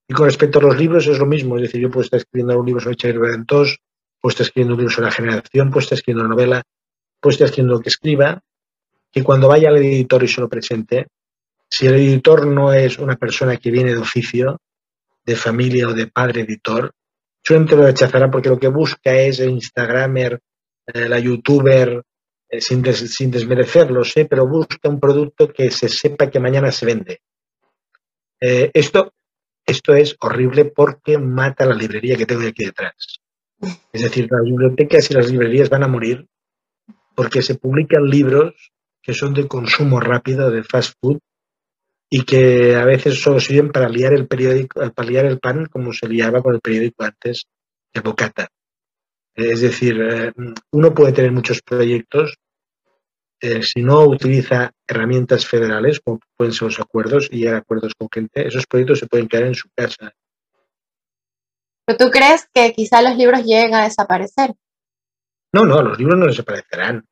Y 0.07 0.13
con 0.13 0.25
respecto 0.25 0.59
a 0.59 0.63
los 0.63 0.77
libros 0.77 1.07
es 1.07 1.17
lo 1.17 1.25
mismo, 1.25 1.55
es 1.55 1.63
decir, 1.63 1.81
yo 1.81 1.89
puedo 1.89 2.03
estar 2.03 2.19
escribiendo 2.19 2.59
un 2.59 2.65
libro 2.65 2.81
sobre 2.81 2.95
Xavier 2.95 3.19
Bentos, 3.19 3.77
puedo 4.19 4.31
estar 4.31 4.45
escribiendo 4.45 4.75
un 4.75 4.81
libro 4.81 4.93
sobre 4.93 5.07
la 5.07 5.11
generación, 5.11 5.69
puedo 5.69 5.81
estar 5.81 5.97
escribiendo 5.97 6.25
una 6.25 6.35
novela, 6.35 6.63
puedo 7.19 7.31
estar 7.31 7.45
escribiendo 7.45 7.75
lo 7.75 7.81
que 7.81 7.89
escriba, 7.89 8.41
que 9.11 9.23
cuando 9.23 9.47
vaya 9.47 9.69
al 9.69 9.77
editor 9.77 10.23
y 10.23 10.27
se 10.27 10.41
lo 10.41 10.49
presente, 10.49 11.07
si 11.69 11.87
el 11.87 11.95
editor 11.95 12.47
no 12.47 12.73
es 12.73 12.97
una 12.99 13.15
persona 13.15 13.57
que 13.57 13.71
viene 13.71 13.91
de 13.91 13.99
oficio, 13.99 14.59
de 15.29 15.35
familia 15.35 15.87
o 15.87 15.93
de 15.93 16.07
padre 16.07 16.41
editor, 16.41 16.91
solamente 17.43 17.75
lo 17.75 17.83
rechazará 17.83 18.29
porque 18.29 18.49
lo 18.49 18.59
que 18.59 18.67
busca 18.67 19.13
es 19.13 19.39
el 19.39 19.51
Instagramer, 19.51 20.41
eh, 20.87 21.07
la 21.07 21.19
youtuber, 21.19 22.03
eh, 22.49 22.61
sin, 22.61 22.83
sin, 22.93 23.29
desmerecerlo, 23.29 24.03
sé, 24.03 24.25
pero 24.25 24.47
busca 24.47 24.89
un 24.89 24.99
producto 24.99 25.47
que 25.47 25.69
se 25.69 25.87
sepa 25.87 26.29
que 26.29 26.39
mañana 26.39 26.71
se 26.71 26.85
vende. 26.85 27.21
Eh, 28.41 28.71
esto, 28.73 29.13
esto 29.65 29.93
es 29.93 30.15
horrible 30.19 30.65
porque 30.65 31.17
mata 31.17 31.65
la 31.65 31.75
librería 31.75 32.17
que 32.17 32.25
tengo 32.25 32.47
aquí 32.47 32.65
detrás. 32.65 33.19
Es 33.93 34.01
decir, 34.01 34.27
las 34.31 34.43
bibliotecas 34.43 35.11
y 35.11 35.13
las 35.13 35.29
librerías 35.29 35.69
van 35.69 35.83
a 35.83 35.87
morir 35.87 36.27
porque 37.15 37.41
se 37.41 37.55
publican 37.55 38.05
libros 38.05 38.71
que 39.01 39.13
son 39.13 39.33
de 39.33 39.47
consumo 39.47 39.99
rápido, 39.99 40.49
de 40.49 40.63
fast 40.63 40.93
food, 40.99 41.19
y 42.09 42.23
que 42.23 42.75
a 42.75 42.85
veces 42.85 43.21
solo 43.21 43.39
sirven 43.39 43.71
para 43.71 43.89
liar 43.89 44.13
el 44.13 44.27
periódico, 44.27 44.79
para 44.91 45.09
liar 45.09 45.25
el 45.25 45.39
pan 45.39 45.67
como 45.67 45.93
se 45.93 46.07
liaba 46.07 46.41
con 46.41 46.55
el 46.55 46.61
periódico 46.61 47.03
antes 47.03 47.45
de 47.93 48.01
Bocata. 48.01 48.47
Es 49.35 49.61
decir, 49.61 50.01
eh, 50.01 50.31
uno 50.71 50.93
puede 50.93 51.13
tener 51.13 51.31
muchos 51.31 51.61
proyectos 51.61 52.35
eh, 53.41 53.63
si 53.63 53.81
no 53.81 54.03
utiliza 54.05 54.71
herramientas 54.85 55.45
federales, 55.45 56.01
como 56.01 56.19
pueden 56.35 56.53
ser 56.53 56.63
los 56.63 56.79
acuerdos 56.79 57.29
y 57.31 57.47
acuerdos 57.47 57.93
con 57.97 58.09
gente, 58.11 58.45
esos 58.45 58.65
proyectos 58.65 58.99
se 58.99 59.07
pueden 59.07 59.29
quedar 59.29 59.45
en 59.45 59.55
su 59.55 59.69
casa 59.73 60.13
¿Pero 61.89 61.97
tú 61.97 62.11
crees 62.11 62.47
que 62.53 62.71
quizá 62.73 63.01
los 63.01 63.17
libros 63.17 63.43
lleguen 63.43 63.73
a 63.73 63.83
desaparecer? 63.83 64.53
No, 65.51 65.65
no, 65.65 65.81
los 65.81 65.97
libros 65.97 66.19
no 66.19 66.27
desaparecerán. 66.27 67.03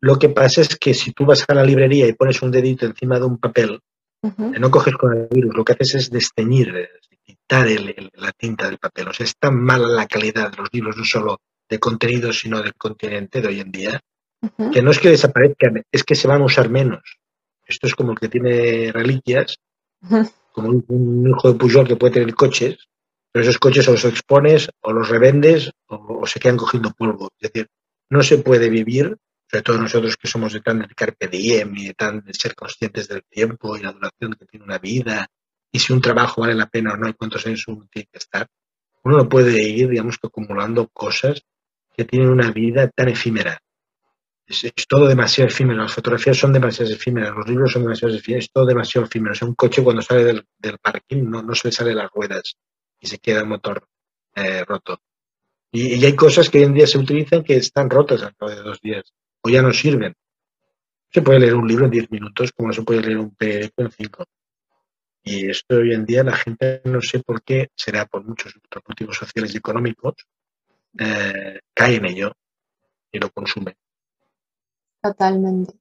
Lo 0.00 0.18
que 0.18 0.30
pasa 0.30 0.62
es 0.62 0.74
que 0.78 0.94
si 0.94 1.12
tú 1.12 1.26
vas 1.26 1.44
a 1.46 1.52
la 1.52 1.62
librería 1.62 2.08
y 2.08 2.14
pones 2.14 2.40
un 2.40 2.50
dedito 2.50 2.86
encima 2.86 3.18
de 3.18 3.26
un 3.26 3.36
papel, 3.36 3.78
no 4.22 4.70
coges 4.70 4.94
con 4.94 5.16
el 5.16 5.28
virus, 5.30 5.54
lo 5.54 5.64
que 5.64 5.72
haces 5.72 5.94
es 5.96 6.10
desteñir, 6.10 6.88
quitar 7.24 7.66
la 8.14 8.32
tinta 8.32 8.66
del 8.66 8.78
papel. 8.78 9.08
O 9.08 9.12
sea, 9.12 9.24
es 9.24 9.36
tan 9.36 9.60
mala 9.60 9.88
la 9.88 10.06
calidad 10.06 10.50
de 10.50 10.58
los 10.58 10.68
libros, 10.72 10.96
no 10.96 11.04
solo 11.04 11.40
de 11.68 11.78
contenido, 11.78 12.32
sino 12.32 12.62
del 12.62 12.74
continente 12.74 13.40
de 13.40 13.48
hoy 13.48 13.60
en 13.60 13.72
día, 13.72 14.00
que 14.72 14.82
no 14.82 14.90
es 14.90 14.98
que 14.98 15.10
desaparezcan, 15.10 15.84
es 15.90 16.04
que 16.04 16.14
se 16.14 16.28
van 16.28 16.42
a 16.42 16.44
usar 16.44 16.68
menos. 16.68 17.18
Esto 17.64 17.86
es 17.86 17.94
como 17.94 18.12
el 18.12 18.18
que 18.18 18.28
tiene 18.28 18.92
reliquias, 18.92 19.56
como 20.52 20.68
un, 20.68 21.28
hijo 21.28 21.52
de 21.52 21.58
Pujol 21.58 21.86
que 21.86 21.96
puede 21.96 22.14
tener 22.14 22.34
coches, 22.34 22.88
pero 23.30 23.42
esos 23.42 23.58
coches 23.58 23.88
o 23.88 23.92
los 23.92 24.04
expones 24.04 24.68
o 24.80 24.92
los 24.92 25.08
revendes 25.08 25.70
o, 25.86 26.26
se 26.26 26.40
quedan 26.40 26.56
cogiendo 26.56 26.92
polvo. 26.92 27.30
Es 27.40 27.50
decir, 27.50 27.68
no 28.10 28.22
se 28.22 28.38
puede 28.38 28.68
vivir, 28.68 29.16
sobre 29.52 29.64
todo 29.64 29.78
nosotros 29.78 30.16
que 30.16 30.28
somos 30.28 30.54
de 30.54 30.60
tan 30.62 30.78
del 30.78 30.94
carpe 30.94 31.28
y 31.30 31.58
de 31.58 31.94
tan 31.94 32.24
de 32.24 32.32
ser 32.32 32.54
conscientes 32.54 33.06
del 33.06 33.22
tiempo 33.24 33.76
y 33.76 33.82
la 33.82 33.92
duración 33.92 34.32
que 34.32 34.46
tiene 34.46 34.64
una 34.64 34.78
vida 34.78 35.26
y 35.70 35.78
si 35.78 35.92
un 35.92 36.00
trabajo 36.00 36.40
vale 36.40 36.54
la 36.54 36.70
pena 36.70 36.94
o 36.94 36.96
no 36.96 37.06
y 37.06 37.12
cuántos 37.12 37.46
años 37.46 37.68
uno 37.68 37.86
tiene 37.90 38.08
que 38.10 38.16
estar. 38.16 38.46
Uno 39.04 39.18
no 39.18 39.28
puede 39.28 39.62
ir, 39.62 39.90
digamos, 39.90 40.18
acumulando 40.22 40.88
cosas 40.88 41.42
que 41.94 42.06
tienen 42.06 42.30
una 42.30 42.50
vida 42.50 42.88
tan 42.88 43.10
efímera. 43.10 43.58
Es, 44.46 44.72
todo 44.88 45.06
demasiado 45.06 45.50
efímero. 45.50 45.82
Las 45.82 45.92
fotografías 45.92 46.38
son 46.38 46.54
demasiado 46.54 46.90
efímeras, 46.90 47.34
los 47.36 47.46
libros 47.46 47.72
son 47.72 47.82
demasiado 47.82 48.14
efímeros, 48.14 48.44
es 48.46 48.52
todo 48.52 48.64
demasiado 48.64 49.06
efímero. 49.06 49.34
O 49.38 49.46
un 49.46 49.54
coche 49.54 49.82
cuando 49.82 50.00
sale 50.00 50.24
del, 50.24 50.46
del 50.58 50.78
parking 50.78 51.24
no, 51.24 51.42
no 51.42 51.54
se 51.54 51.68
le 51.68 51.72
sale 51.72 51.94
las 51.94 52.10
ruedas 52.10 52.56
y 52.98 53.06
se 53.06 53.18
queda 53.18 53.40
el 53.40 53.48
motor 53.48 53.86
eh, 54.34 54.64
roto. 54.64 55.02
Y, 55.70 56.02
hay 56.02 56.16
cosas 56.16 56.48
que 56.48 56.58
hoy 56.58 56.64
en 56.64 56.74
día 56.74 56.86
se 56.86 56.98
utilizan 56.98 57.44
que 57.44 57.56
están 57.56 57.90
rotas 57.90 58.22
al 58.22 58.34
cabo 58.34 58.50
de 58.50 58.62
dos 58.62 58.80
días 58.80 59.12
o 59.42 59.48
ya 59.48 59.62
no 59.62 59.72
sirven. 59.72 60.14
Se 61.10 61.22
puede 61.22 61.40
leer 61.40 61.54
un 61.54 61.68
libro 61.68 61.84
en 61.84 61.90
diez 61.90 62.10
minutos 62.10 62.52
como 62.52 62.72
se 62.72 62.82
puede 62.82 63.02
leer 63.02 63.18
un 63.18 63.34
PDF 63.34 63.72
en 63.76 63.90
cinco. 63.90 64.24
Y 65.24 65.50
esto 65.50 65.76
hoy 65.76 65.92
en 65.92 66.04
día 66.04 66.24
la 66.24 66.36
gente 66.36 66.80
no 66.84 67.00
sé 67.00 67.20
por 67.20 67.42
qué, 67.42 67.70
será 67.76 68.06
por 68.06 68.24
muchos 68.24 68.54
motivos 68.88 69.16
sociales 69.16 69.54
y 69.54 69.58
económicos, 69.58 70.14
eh, 70.98 71.60
cae 71.74 71.96
en 71.96 72.06
ello 72.06 72.32
y 73.12 73.18
lo 73.18 73.30
consume. 73.30 73.76
Totalmente. 75.00 75.74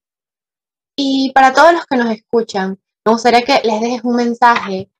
Y 0.95 1.31
para 1.33 1.53
todos 1.53 1.73
los 1.73 1.85
que 1.85 1.97
nos 1.97 2.11
escuchan, 2.11 2.79
me 3.05 3.11
gustaría 3.11 3.41
que 3.41 3.61
les 3.67 3.81
dejes 3.81 4.03
un 4.03 4.15
mensaje 4.15 4.91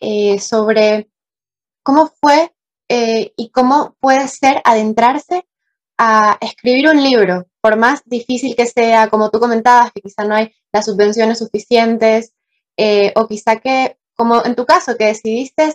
eh, 0.00 0.38
sobre 0.38 1.10
cómo 1.82 2.12
fue 2.20 2.52
eh, 2.88 3.32
y 3.36 3.50
cómo 3.50 3.96
puede 4.00 4.28
ser 4.28 4.60
adentrarse 4.64 5.47
a 5.98 6.38
escribir 6.40 6.88
un 6.88 7.02
libro, 7.02 7.48
por 7.60 7.76
más 7.76 8.02
difícil 8.06 8.54
que 8.54 8.66
sea, 8.66 9.08
como 9.08 9.30
tú 9.30 9.40
comentabas, 9.40 9.92
que 9.92 10.00
quizá 10.00 10.24
no 10.24 10.36
hay 10.36 10.52
las 10.72 10.86
subvenciones 10.86 11.38
suficientes, 11.38 12.32
eh, 12.76 13.12
o 13.16 13.26
quizá 13.26 13.56
que, 13.56 13.98
como 14.14 14.44
en 14.44 14.54
tu 14.54 14.64
caso, 14.64 14.96
que 14.96 15.06
decidiste 15.06 15.74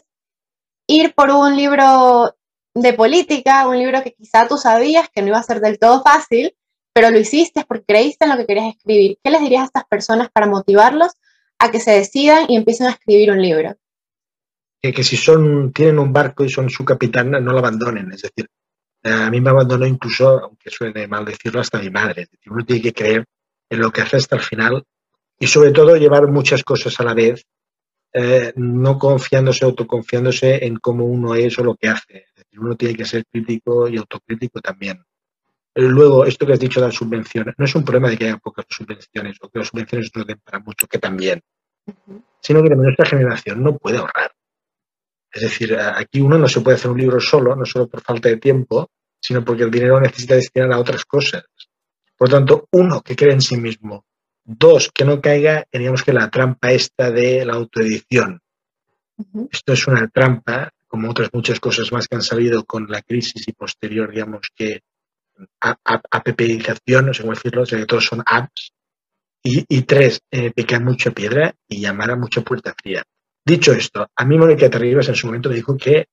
ir 0.87 1.13
por 1.13 1.29
un 1.29 1.57
libro 1.57 2.35
de 2.73 2.93
política, 2.93 3.67
un 3.67 3.77
libro 3.77 4.01
que 4.01 4.13
quizá 4.13 4.47
tú 4.47 4.57
sabías 4.57 5.09
que 5.09 5.21
no 5.21 5.27
iba 5.27 5.37
a 5.37 5.43
ser 5.43 5.59
del 5.59 5.77
todo 5.77 6.01
fácil, 6.01 6.55
pero 6.93 7.09
lo 7.11 7.19
hiciste 7.19 7.65
porque 7.67 7.85
creíste 7.85 8.25
en 8.25 8.31
lo 8.31 8.37
que 8.37 8.45
querías 8.45 8.75
escribir. 8.75 9.17
¿Qué 9.21 9.29
les 9.29 9.41
dirías 9.41 9.63
a 9.63 9.65
estas 9.65 9.85
personas 9.85 10.29
para 10.31 10.47
motivarlos 10.47 11.11
a 11.59 11.69
que 11.69 11.79
se 11.79 11.91
decidan 11.91 12.45
y 12.47 12.55
empiecen 12.55 12.87
a 12.87 12.91
escribir 12.91 13.31
un 13.31 13.41
libro? 13.41 13.75
Que, 14.81 15.03
si 15.03 15.17
son, 15.17 15.71
tienen 15.71 15.99
un 15.99 16.11
barco 16.11 16.43
y 16.43 16.49
son 16.49 16.69
su 16.69 16.83
capitán, 16.83 17.31
no 17.31 17.39
lo 17.39 17.59
abandonen. 17.59 18.11
Es 18.11 18.23
decir, 18.23 18.49
a 19.03 19.29
mí 19.29 19.41
me 19.41 19.49
abandonó 19.49 19.85
incluso, 19.85 20.39
aunque 20.39 20.69
suene 20.69 21.07
mal 21.07 21.25
decirlo, 21.25 21.59
hasta 21.59 21.79
mi 21.79 21.89
madre. 21.89 22.27
uno 22.47 22.65
tiene 22.65 22.81
que 22.81 22.93
creer 22.93 23.25
en 23.69 23.79
lo 23.79 23.91
que 23.91 24.01
hace 24.01 24.17
hasta 24.17 24.35
el 24.37 24.41
final 24.41 24.83
y 25.39 25.47
sobre 25.47 25.71
todo 25.71 25.97
llevar 25.97 26.27
muchas 26.27 26.63
cosas 26.63 26.99
a 26.99 27.03
la 27.03 27.13
vez, 27.13 27.45
eh, 28.13 28.53
no 28.55 28.97
confiándose, 28.97 29.65
autoconfiándose 29.65 30.65
en 30.65 30.77
cómo 30.77 31.05
uno 31.05 31.35
es 31.35 31.57
o 31.59 31.63
lo 31.63 31.75
que 31.75 31.89
hace. 31.89 32.17
Es 32.27 32.35
decir, 32.35 32.59
uno 32.59 32.75
tiene 32.75 32.95
que 32.95 33.05
ser 33.05 33.25
crítico 33.25 33.89
y 33.89 33.97
autocrítico 33.97 34.61
también. 34.61 35.03
Luego, 35.75 36.25
esto 36.25 36.45
que 36.45 36.53
has 36.53 36.59
dicho 36.59 36.79
de 36.79 36.87
las 36.87 36.95
subvenciones, 36.95 37.55
no 37.57 37.65
es 37.65 37.73
un 37.73 37.83
problema 37.83 38.09
de 38.09 38.17
que 38.17 38.25
haya 38.25 38.37
pocas 38.37 38.65
subvenciones 38.69 39.37
o 39.41 39.49
que 39.49 39.59
las 39.59 39.67
subvenciones 39.67 40.11
no 40.15 40.23
den 40.23 40.39
para 40.43 40.59
mucho, 40.59 40.87
que 40.87 40.99
también, 40.99 41.41
sino 42.39 42.61
que 42.61 42.69
nuestra 42.69 43.05
generación 43.05 43.63
no 43.63 43.75
puede 43.77 43.97
ahorrar. 43.97 44.31
Es 45.33 45.41
decir, 45.41 45.75
aquí 45.75 46.21
uno 46.21 46.37
no 46.37 46.47
se 46.47 46.61
puede 46.61 46.77
hacer 46.77 46.91
un 46.91 46.99
libro 46.99 47.19
solo, 47.19 47.55
no 47.55 47.65
solo 47.65 47.87
por 47.87 48.01
falta 48.01 48.29
de 48.29 48.37
tiempo, 48.37 48.91
sino 49.19 49.43
porque 49.43 49.63
el 49.63 49.71
dinero 49.71 49.99
necesita 49.99 50.35
destinar 50.35 50.71
a 50.71 50.79
otras 50.79 51.05
cosas. 51.05 51.43
Por 52.15 52.29
lo 52.29 52.35
tanto, 52.37 52.67
uno, 52.71 53.01
que 53.01 53.15
cree 53.15 53.33
en 53.33 53.41
sí 53.41 53.57
mismo. 53.57 54.05
Dos, 54.43 54.91
que 54.93 55.05
no 55.05 55.19
caiga, 55.19 55.65
digamos 55.71 56.03
que 56.03 56.13
la 56.13 56.29
trampa 56.29 56.71
esta 56.71 57.09
de 57.09 57.43
la 57.45 57.53
autoedición. 57.53 58.41
Esto 59.51 59.73
es 59.73 59.87
una 59.87 60.07
trampa, 60.07 60.69
como 60.87 61.09
otras 61.09 61.29
muchas 61.33 61.59
cosas 61.59 61.91
más 61.91 62.07
que 62.07 62.15
han 62.15 62.21
salido 62.21 62.63
con 62.65 62.85
la 62.87 63.01
crisis 63.01 63.47
y 63.47 63.53
posterior, 63.53 64.11
digamos 64.11 64.51
que 64.55 64.81
appización, 65.59 67.07
no 67.07 67.13
sé 67.13 67.23
cómo 67.23 67.33
decirlo, 67.33 67.63
o 67.63 67.65
sea, 67.65 67.79
que 67.79 67.85
todos 67.85 68.05
son 68.05 68.21
apps. 68.25 68.73
Y, 69.45 69.81
tres, 69.81 70.21
eh, 70.31 70.51
picar 70.51 70.81
mucha 70.81 71.11
piedra 71.11 71.53
y 71.67 71.81
llamar 71.81 72.11
a 72.11 72.15
mucha 72.15 72.41
puerta 72.41 72.73
fría. 72.81 73.03
Dicho 73.45 73.73
esto, 73.73 74.07
a 74.15 74.25
mí 74.25 74.37
Mónica 74.37 74.69
Terribas 74.69 75.09
en 75.09 75.15
su 75.15 75.27
momento 75.27 75.49
me 75.49 75.55
dijo 75.55 75.75
que 75.75 76.07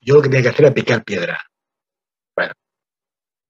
yo 0.00 0.14
lo 0.14 0.22
que 0.22 0.28
tenía 0.28 0.42
que 0.42 0.48
hacer 0.48 0.64
era 0.64 0.74
picar 0.74 1.04
piedra. 1.04 1.44
Bueno, 2.34 2.52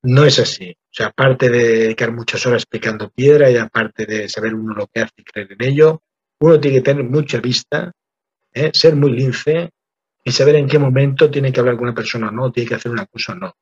no 0.02 0.24
es 0.24 0.38
así. 0.38 0.70
O 0.70 0.92
sea, 0.92 1.06
aparte 1.08 1.48
de 1.48 1.78
dedicar 1.78 2.12
muchas 2.12 2.44
horas 2.46 2.66
picando 2.66 3.10
piedra 3.10 3.50
y 3.50 3.56
aparte 3.56 4.06
de 4.06 4.28
saber 4.28 4.54
uno 4.54 4.74
lo 4.74 4.86
que 4.86 5.00
hace 5.00 5.12
y 5.16 5.24
creer 5.24 5.52
en 5.52 5.64
ello, 5.68 6.02
uno 6.40 6.60
tiene 6.60 6.78
que 6.78 6.82
tener 6.82 7.04
mucha 7.04 7.40
vista, 7.40 7.92
¿eh? 8.52 8.70
ser 8.72 8.96
muy 8.96 9.12
lince 9.12 9.70
y 10.24 10.32
saber 10.32 10.56
en 10.56 10.68
qué 10.68 10.78
momento 10.78 11.30
tiene 11.30 11.52
que 11.52 11.60
hablar 11.60 11.76
con 11.76 11.84
una 11.84 11.94
persona 11.94 12.28
o 12.28 12.32
no, 12.32 12.52
tiene 12.52 12.68
que 12.68 12.74
hacer 12.74 12.92
una 12.92 13.06
cosa 13.06 13.32
o 13.32 13.36
no. 13.36 13.54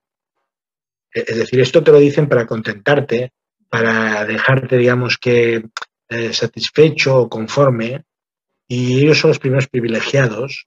Es 1.13 1.37
decir, 1.37 1.61
esto 1.61 1.83
te 1.85 1.93
lo 1.93 1.99
dicen 1.99 2.29
para 2.29 2.47
contentarte, 2.47 3.33
para 3.69 4.25
dejarte, 4.25 4.77
digamos 4.77 5.19
que, 5.19 5.65
eh, 6.09 6.33
satisfecho 6.33 7.17
o 7.17 7.29
conforme, 7.29 8.05
y 8.75 9.03
ellos 9.03 9.19
son 9.19 9.29
los 9.29 9.39
primeros 9.39 9.69
privilegiados, 9.69 10.67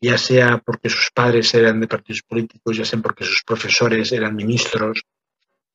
ya 0.00 0.18
sea 0.18 0.58
porque 0.58 0.90
sus 0.90 1.10
padres 1.14 1.54
eran 1.54 1.80
de 1.80 1.88
partidos 1.88 2.22
políticos, 2.22 2.76
ya 2.76 2.84
sea 2.84 3.00
porque 3.00 3.24
sus 3.24 3.42
profesores 3.42 4.12
eran 4.12 4.36
ministros. 4.36 5.02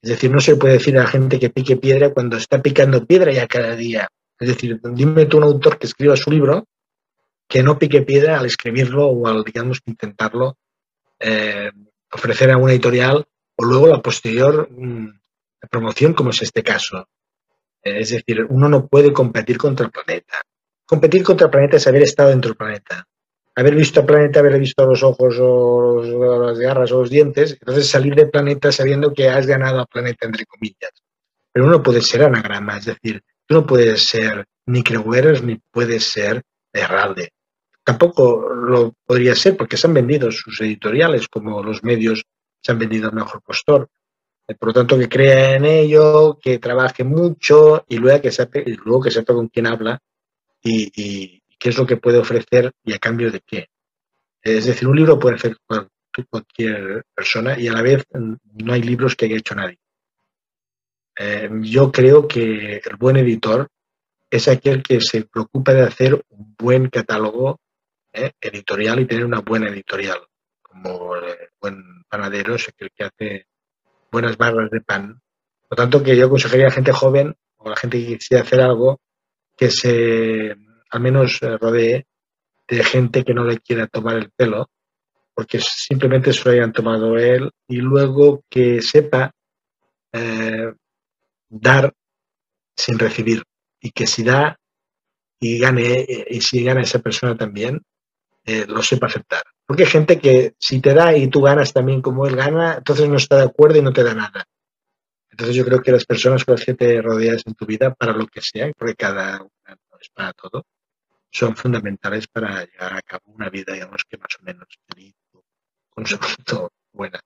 Es 0.01 0.11
decir, 0.11 0.29
no 0.29 0.39
se 0.39 0.55
puede 0.55 0.73
decir 0.73 0.97
a 0.97 1.03
la 1.03 1.07
gente 1.07 1.39
que 1.39 1.49
pique 1.49 1.77
piedra 1.77 2.13
cuando 2.13 2.37
está 2.37 2.61
picando 2.61 3.05
piedra 3.05 3.31
ya 3.31 3.47
cada 3.47 3.75
día. 3.75 4.07
Es 4.39 4.49
decir, 4.49 4.79
dime 4.93 5.25
tú 5.25 5.37
un 5.37 5.43
autor 5.43 5.79
que 5.79 5.87
escriba 5.87 6.15
su 6.15 6.29
libro 6.29 6.67
que 7.47 7.63
no 7.63 7.79
pique 7.79 8.01
piedra 8.03 8.37
al 8.37 8.45
escribirlo 8.45 9.07
o 9.07 9.27
al, 9.27 9.43
digamos, 9.43 9.81
intentarlo 9.85 10.57
eh, 11.19 11.71
ofrecer 12.11 12.51
a 12.51 12.57
una 12.57 12.73
editorial 12.73 13.25
o 13.55 13.65
luego 13.65 13.87
la 13.87 14.01
posterior 14.01 14.69
mm, 14.69 15.19
promoción, 15.71 16.13
como 16.13 16.29
es 16.29 16.41
este 16.43 16.61
caso. 16.61 17.07
Eh, 17.81 18.01
es 18.01 18.09
decir, 18.11 18.45
uno 18.49 18.69
no 18.69 18.87
puede 18.87 19.11
competir 19.11 19.57
contra 19.57 19.87
el 19.87 19.91
planeta. 19.91 20.41
Competir 20.87 21.21
contra 21.21 21.47
el 21.47 21.51
planeta 21.51 21.75
es 21.75 21.85
haber 21.85 22.03
estado 22.03 22.29
dentro 22.29 22.51
del 22.51 22.57
planeta. 22.57 23.05
Haber 23.55 23.75
visto 23.75 23.99
al 23.99 24.05
planeta, 24.05 24.39
haber 24.39 24.57
visto 24.57 24.85
los 24.85 25.03
ojos 25.03 25.35
o, 25.37 26.01
las 26.47 26.57
garras 26.57 26.93
o 26.93 27.01
los 27.01 27.09
dientes, 27.09 27.57
entonces 27.59 27.89
salir 27.89 28.15
del 28.15 28.29
planeta 28.29 28.71
sabiendo 28.71 29.13
que 29.13 29.27
has 29.27 29.45
ganado 29.45 29.81
al 29.81 29.87
planeta, 29.87 30.25
entre 30.25 30.45
comillas. 30.45 30.91
Pero 31.51 31.65
uno 31.65 31.83
puede 31.83 31.99
ser 32.01 32.23
anagrama, 32.23 32.77
es 32.77 32.85
decir, 32.85 33.21
tú 33.45 33.55
no 33.55 33.65
puedes 33.65 34.01
ser 34.03 34.45
ni 34.67 34.81
Creueros 34.81 35.43
ni 35.43 35.57
puedes 35.57 36.05
ser 36.05 36.41
Herralde. 36.71 37.33
Tampoco 37.83 38.47
lo 38.53 38.93
podría 39.05 39.35
ser 39.35 39.57
porque 39.57 39.75
se 39.75 39.87
han 39.87 39.93
vendido 39.93 40.31
sus 40.31 40.61
editoriales 40.61 41.27
como 41.27 41.61
los 41.61 41.83
medios 41.83 42.23
se 42.61 42.71
han 42.71 42.79
vendido 42.79 43.09
al 43.09 43.15
mejor 43.15 43.41
postor. 43.41 43.89
Eh, 44.47 44.55
por 44.55 44.69
lo 44.69 44.73
tanto, 44.73 44.97
que 44.97 45.09
crea 45.09 45.55
en 45.55 45.65
ello, 45.65 46.39
que 46.41 46.59
trabaje 46.59 47.03
mucho 47.03 47.83
y 47.89 47.97
luego 47.97 48.21
que 48.21 48.31
sepa 48.31 49.33
con 49.33 49.49
quién 49.49 49.67
habla 49.67 50.01
y, 50.67 51.41
qué 51.59 51.69
es 51.69 51.77
lo 51.77 51.87
que 51.87 51.97
puede 51.97 52.19
ofrecer 52.19 52.71
y 52.83 52.93
a 52.93 52.99
cambio 52.99 53.31
de 53.31 53.41
qué. 53.41 53.69
Es 54.41 54.65
decir, 54.65 54.87
un 54.87 54.95
libro 54.95 55.17
puede 55.17 55.35
hacer 55.35 55.57
cualquier 56.29 57.03
persona 57.15 57.59
y 57.59 57.67
a 57.67 57.73
la 57.73 57.81
vez 57.81 58.05
no 58.11 58.73
hay 58.73 58.81
libros 58.81 59.15
que 59.15 59.25
haya 59.25 59.37
hecho 59.37 59.55
nadie. 59.55 59.79
Eh, 61.17 61.49
yo 61.61 61.91
creo 61.91 62.27
que 62.27 62.77
el 62.77 62.95
buen 62.97 63.17
editor 63.17 63.67
es 64.29 64.47
aquel 64.47 64.83
que 64.83 65.01
se 65.01 65.23
preocupa 65.23 65.73
de 65.73 65.81
hacer 65.81 66.23
un 66.29 66.55
buen 66.57 66.89
catálogo 66.89 67.59
eh, 68.13 68.31
editorial 68.39 68.99
y 68.99 69.07
tener 69.07 69.25
una 69.25 69.41
buena 69.41 69.69
editorial 69.69 70.19
como 70.61 71.15
el 71.15 71.49
buen 71.59 72.03
panadero 72.09 72.55
es 72.55 72.71
el 72.77 72.91
que 72.91 73.03
hace 73.03 73.47
buenas 74.11 74.37
barras 74.37 74.69
de 74.69 74.81
pan. 74.81 75.21
Por 75.67 75.77
lo 75.77 75.83
tanto, 75.83 76.03
que 76.03 76.15
yo 76.15 76.27
aconsejaría 76.27 76.65
a 76.65 76.69
la 76.69 76.75
gente 76.75 76.91
joven 76.91 77.35
o 77.57 77.67
a 77.67 77.71
la 77.71 77.75
gente 77.75 77.99
que 77.99 78.17
quisiera 78.17 78.43
hacer 78.43 78.61
algo 78.61 78.99
que 79.57 79.71
se 79.71 80.55
al 80.89 81.01
menos 81.01 81.41
eh, 81.41 81.57
rodee 81.57 82.05
de 82.67 82.83
gente 82.83 83.23
que 83.23 83.33
no 83.33 83.43
le 83.43 83.59
quiera 83.59 83.87
tomar 83.87 84.17
el 84.17 84.31
pelo, 84.31 84.69
porque 85.33 85.59
simplemente 85.59 86.33
se 86.33 86.43
lo 86.45 86.51
hayan 86.51 86.73
tomado 86.73 87.17
él, 87.17 87.49
y 87.67 87.77
luego 87.77 88.43
que 88.49 88.81
sepa 88.81 89.31
eh, 90.11 90.73
dar 91.49 91.93
sin 92.75 92.99
recibir, 92.99 93.43
y 93.81 93.91
que 93.91 94.07
si 94.07 94.23
da 94.23 94.57
y 95.39 95.59
gane, 95.59 96.01
eh, 96.01 96.27
y 96.29 96.41
si 96.41 96.63
gana 96.63 96.81
esa 96.81 96.99
persona 96.99 97.35
también, 97.35 97.81
lo 98.69 98.81
sepa 98.81 99.07
aceptar. 99.07 99.43
Porque 99.65 99.83
hay 99.83 99.89
gente 99.89 100.19
que 100.19 100.53
si 100.57 100.79
te 100.79 100.93
da 100.93 101.13
y 101.17 101.27
tú 101.27 101.41
ganas 101.41 101.73
también 101.73 102.01
como 102.01 102.25
él 102.25 102.37
gana, 102.37 102.75
entonces 102.77 103.09
no 103.09 103.17
está 103.17 103.35
de 103.35 103.43
acuerdo 103.43 103.77
y 103.77 103.81
no 103.81 103.91
te 103.91 104.05
da 104.05 104.13
nada. 104.13 104.45
Entonces 105.37 105.55
yo 105.55 105.65
creo 105.65 105.83
que 105.83 105.91
las 105.91 106.03
personas 106.03 106.43
con 106.43 106.55
las 106.55 106.65
que 106.65 106.73
te 106.73 106.99
rodeas 106.99 107.43
en 107.45 107.53
tu 107.53 107.67
vida, 107.67 107.93
para 107.93 108.11
lo 108.11 108.25
que 108.25 108.41
sea, 108.41 108.71
porque 108.75 108.95
cada 108.95 109.35
una 109.35 109.77
no 109.91 109.99
es 110.01 110.09
para 110.09 110.33
todo, 110.33 110.65
son 111.29 111.55
fundamentales 111.55 112.27
para 112.27 112.65
llevar 112.65 112.97
a 112.97 113.01
cabo 113.03 113.21
una 113.27 113.47
vida, 113.47 113.73
digamos, 113.73 114.01
que 114.09 114.17
más 114.17 114.35
o 114.41 114.43
menos 114.43 114.67
feliz, 114.87 115.13
con 115.91 116.07
salud 116.07 116.69
buena. 116.91 117.19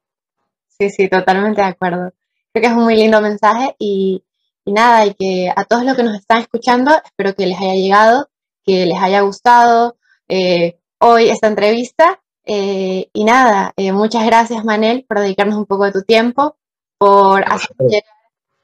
Sí, 0.68 0.90
sí, 0.90 1.08
totalmente 1.08 1.62
de 1.62 1.68
acuerdo. 1.68 2.12
Creo 2.52 2.62
que 2.62 2.68
es 2.68 2.74
un 2.74 2.84
muy 2.84 2.98
lindo 2.98 3.22
mensaje 3.22 3.78
y, 3.80 4.26
y 4.66 4.74
nada, 4.74 5.06
y 5.06 5.14
que 5.14 5.50
a 5.56 5.64
todos 5.64 5.86
los 5.86 5.96
que 5.96 6.04
nos 6.04 6.16
están 6.16 6.42
escuchando, 6.42 6.92
espero 7.06 7.34
que 7.34 7.48
les 7.48 7.58
haya 7.62 7.76
llegado, 7.76 8.30
que 8.66 8.88
les 8.88 9.02
haya 9.02 9.22
gustado 9.22 9.96
eh, 10.28 10.82
hoy 11.00 11.30
esta 11.30 11.48
entrevista. 11.48 12.22
Eh, 12.44 13.10
y 13.14 13.24
nada, 13.24 13.72
eh, 13.78 13.94
muchas 13.94 14.26
gracias 14.26 14.66
Manel 14.66 15.06
por 15.08 15.20
dedicarnos 15.20 15.56
un 15.56 15.66
poco 15.66 15.86
de 15.86 15.94
tu 15.94 16.02
tiempo, 16.02 16.58
por 17.02 17.44
hacer 17.52 18.04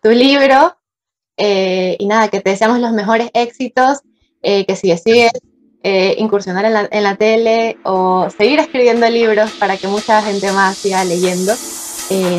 tu 0.04 0.12
libro. 0.12 0.78
y 1.40 2.06
nada, 2.06 2.28
que 2.28 2.40
te 2.40 2.52
deseamos 2.52 2.80
los 2.80 2.92
mejores 2.92 3.32
éxitos, 3.34 4.02
que 4.44 4.76
si 4.76 4.90
decides 4.90 5.32
incursionar 6.18 6.66
en 6.66 6.74
la, 6.74 6.88
en 6.92 7.04
la, 7.04 7.16
tele 7.16 7.78
o 7.84 8.28
seguir 8.30 8.60
escribiendo 8.60 9.10
libros 9.10 9.50
para 9.60 9.78
que 9.78 9.88
mucha 9.88 10.22
gente 10.22 10.52
más 10.52 10.78
siga 10.78 11.04
leyendo. 11.04 11.54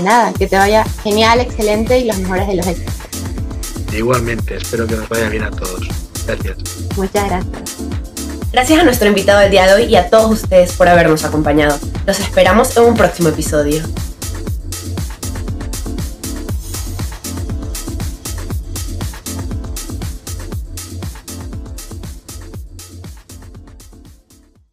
nada, 0.05 0.33
que 0.35 0.47
te 0.47 0.57
vaya 0.57 0.85
genial, 1.03 1.41
excelente 1.41 1.99
y 1.99 2.05
los 2.05 2.17
mejores 2.19 2.47
de 2.47 2.55
los 2.55 2.67
éxitos. 2.69 2.95
Igualmente, 3.93 4.57
espero 4.57 4.87
que 4.87 4.95
nos 4.95 5.09
vaya 5.09 5.29
bien 5.29 5.43
a 5.43 5.51
todos. 5.51 5.89
Gracias. 6.27 6.59
Muchas 6.97 7.29
gracias. 7.29 7.77
Gracias 8.53 8.81
a 8.81 8.85
nuestro 8.85 9.09
invitado 9.09 9.41
del 9.41 9.51
día 9.51 9.67
de 9.67 9.75
hoy 9.75 9.85
y 9.85 9.97
a 9.97 10.09
todos 10.09 10.31
ustedes 10.31 10.73
por 10.75 10.87
habernos 10.87 11.25
acompañado. 11.25 11.77
Los 12.07 12.21
esperamos 12.21 12.77
en 12.77 12.85
un 12.85 12.95
próximo 12.95 13.31
episodio. 13.31 13.83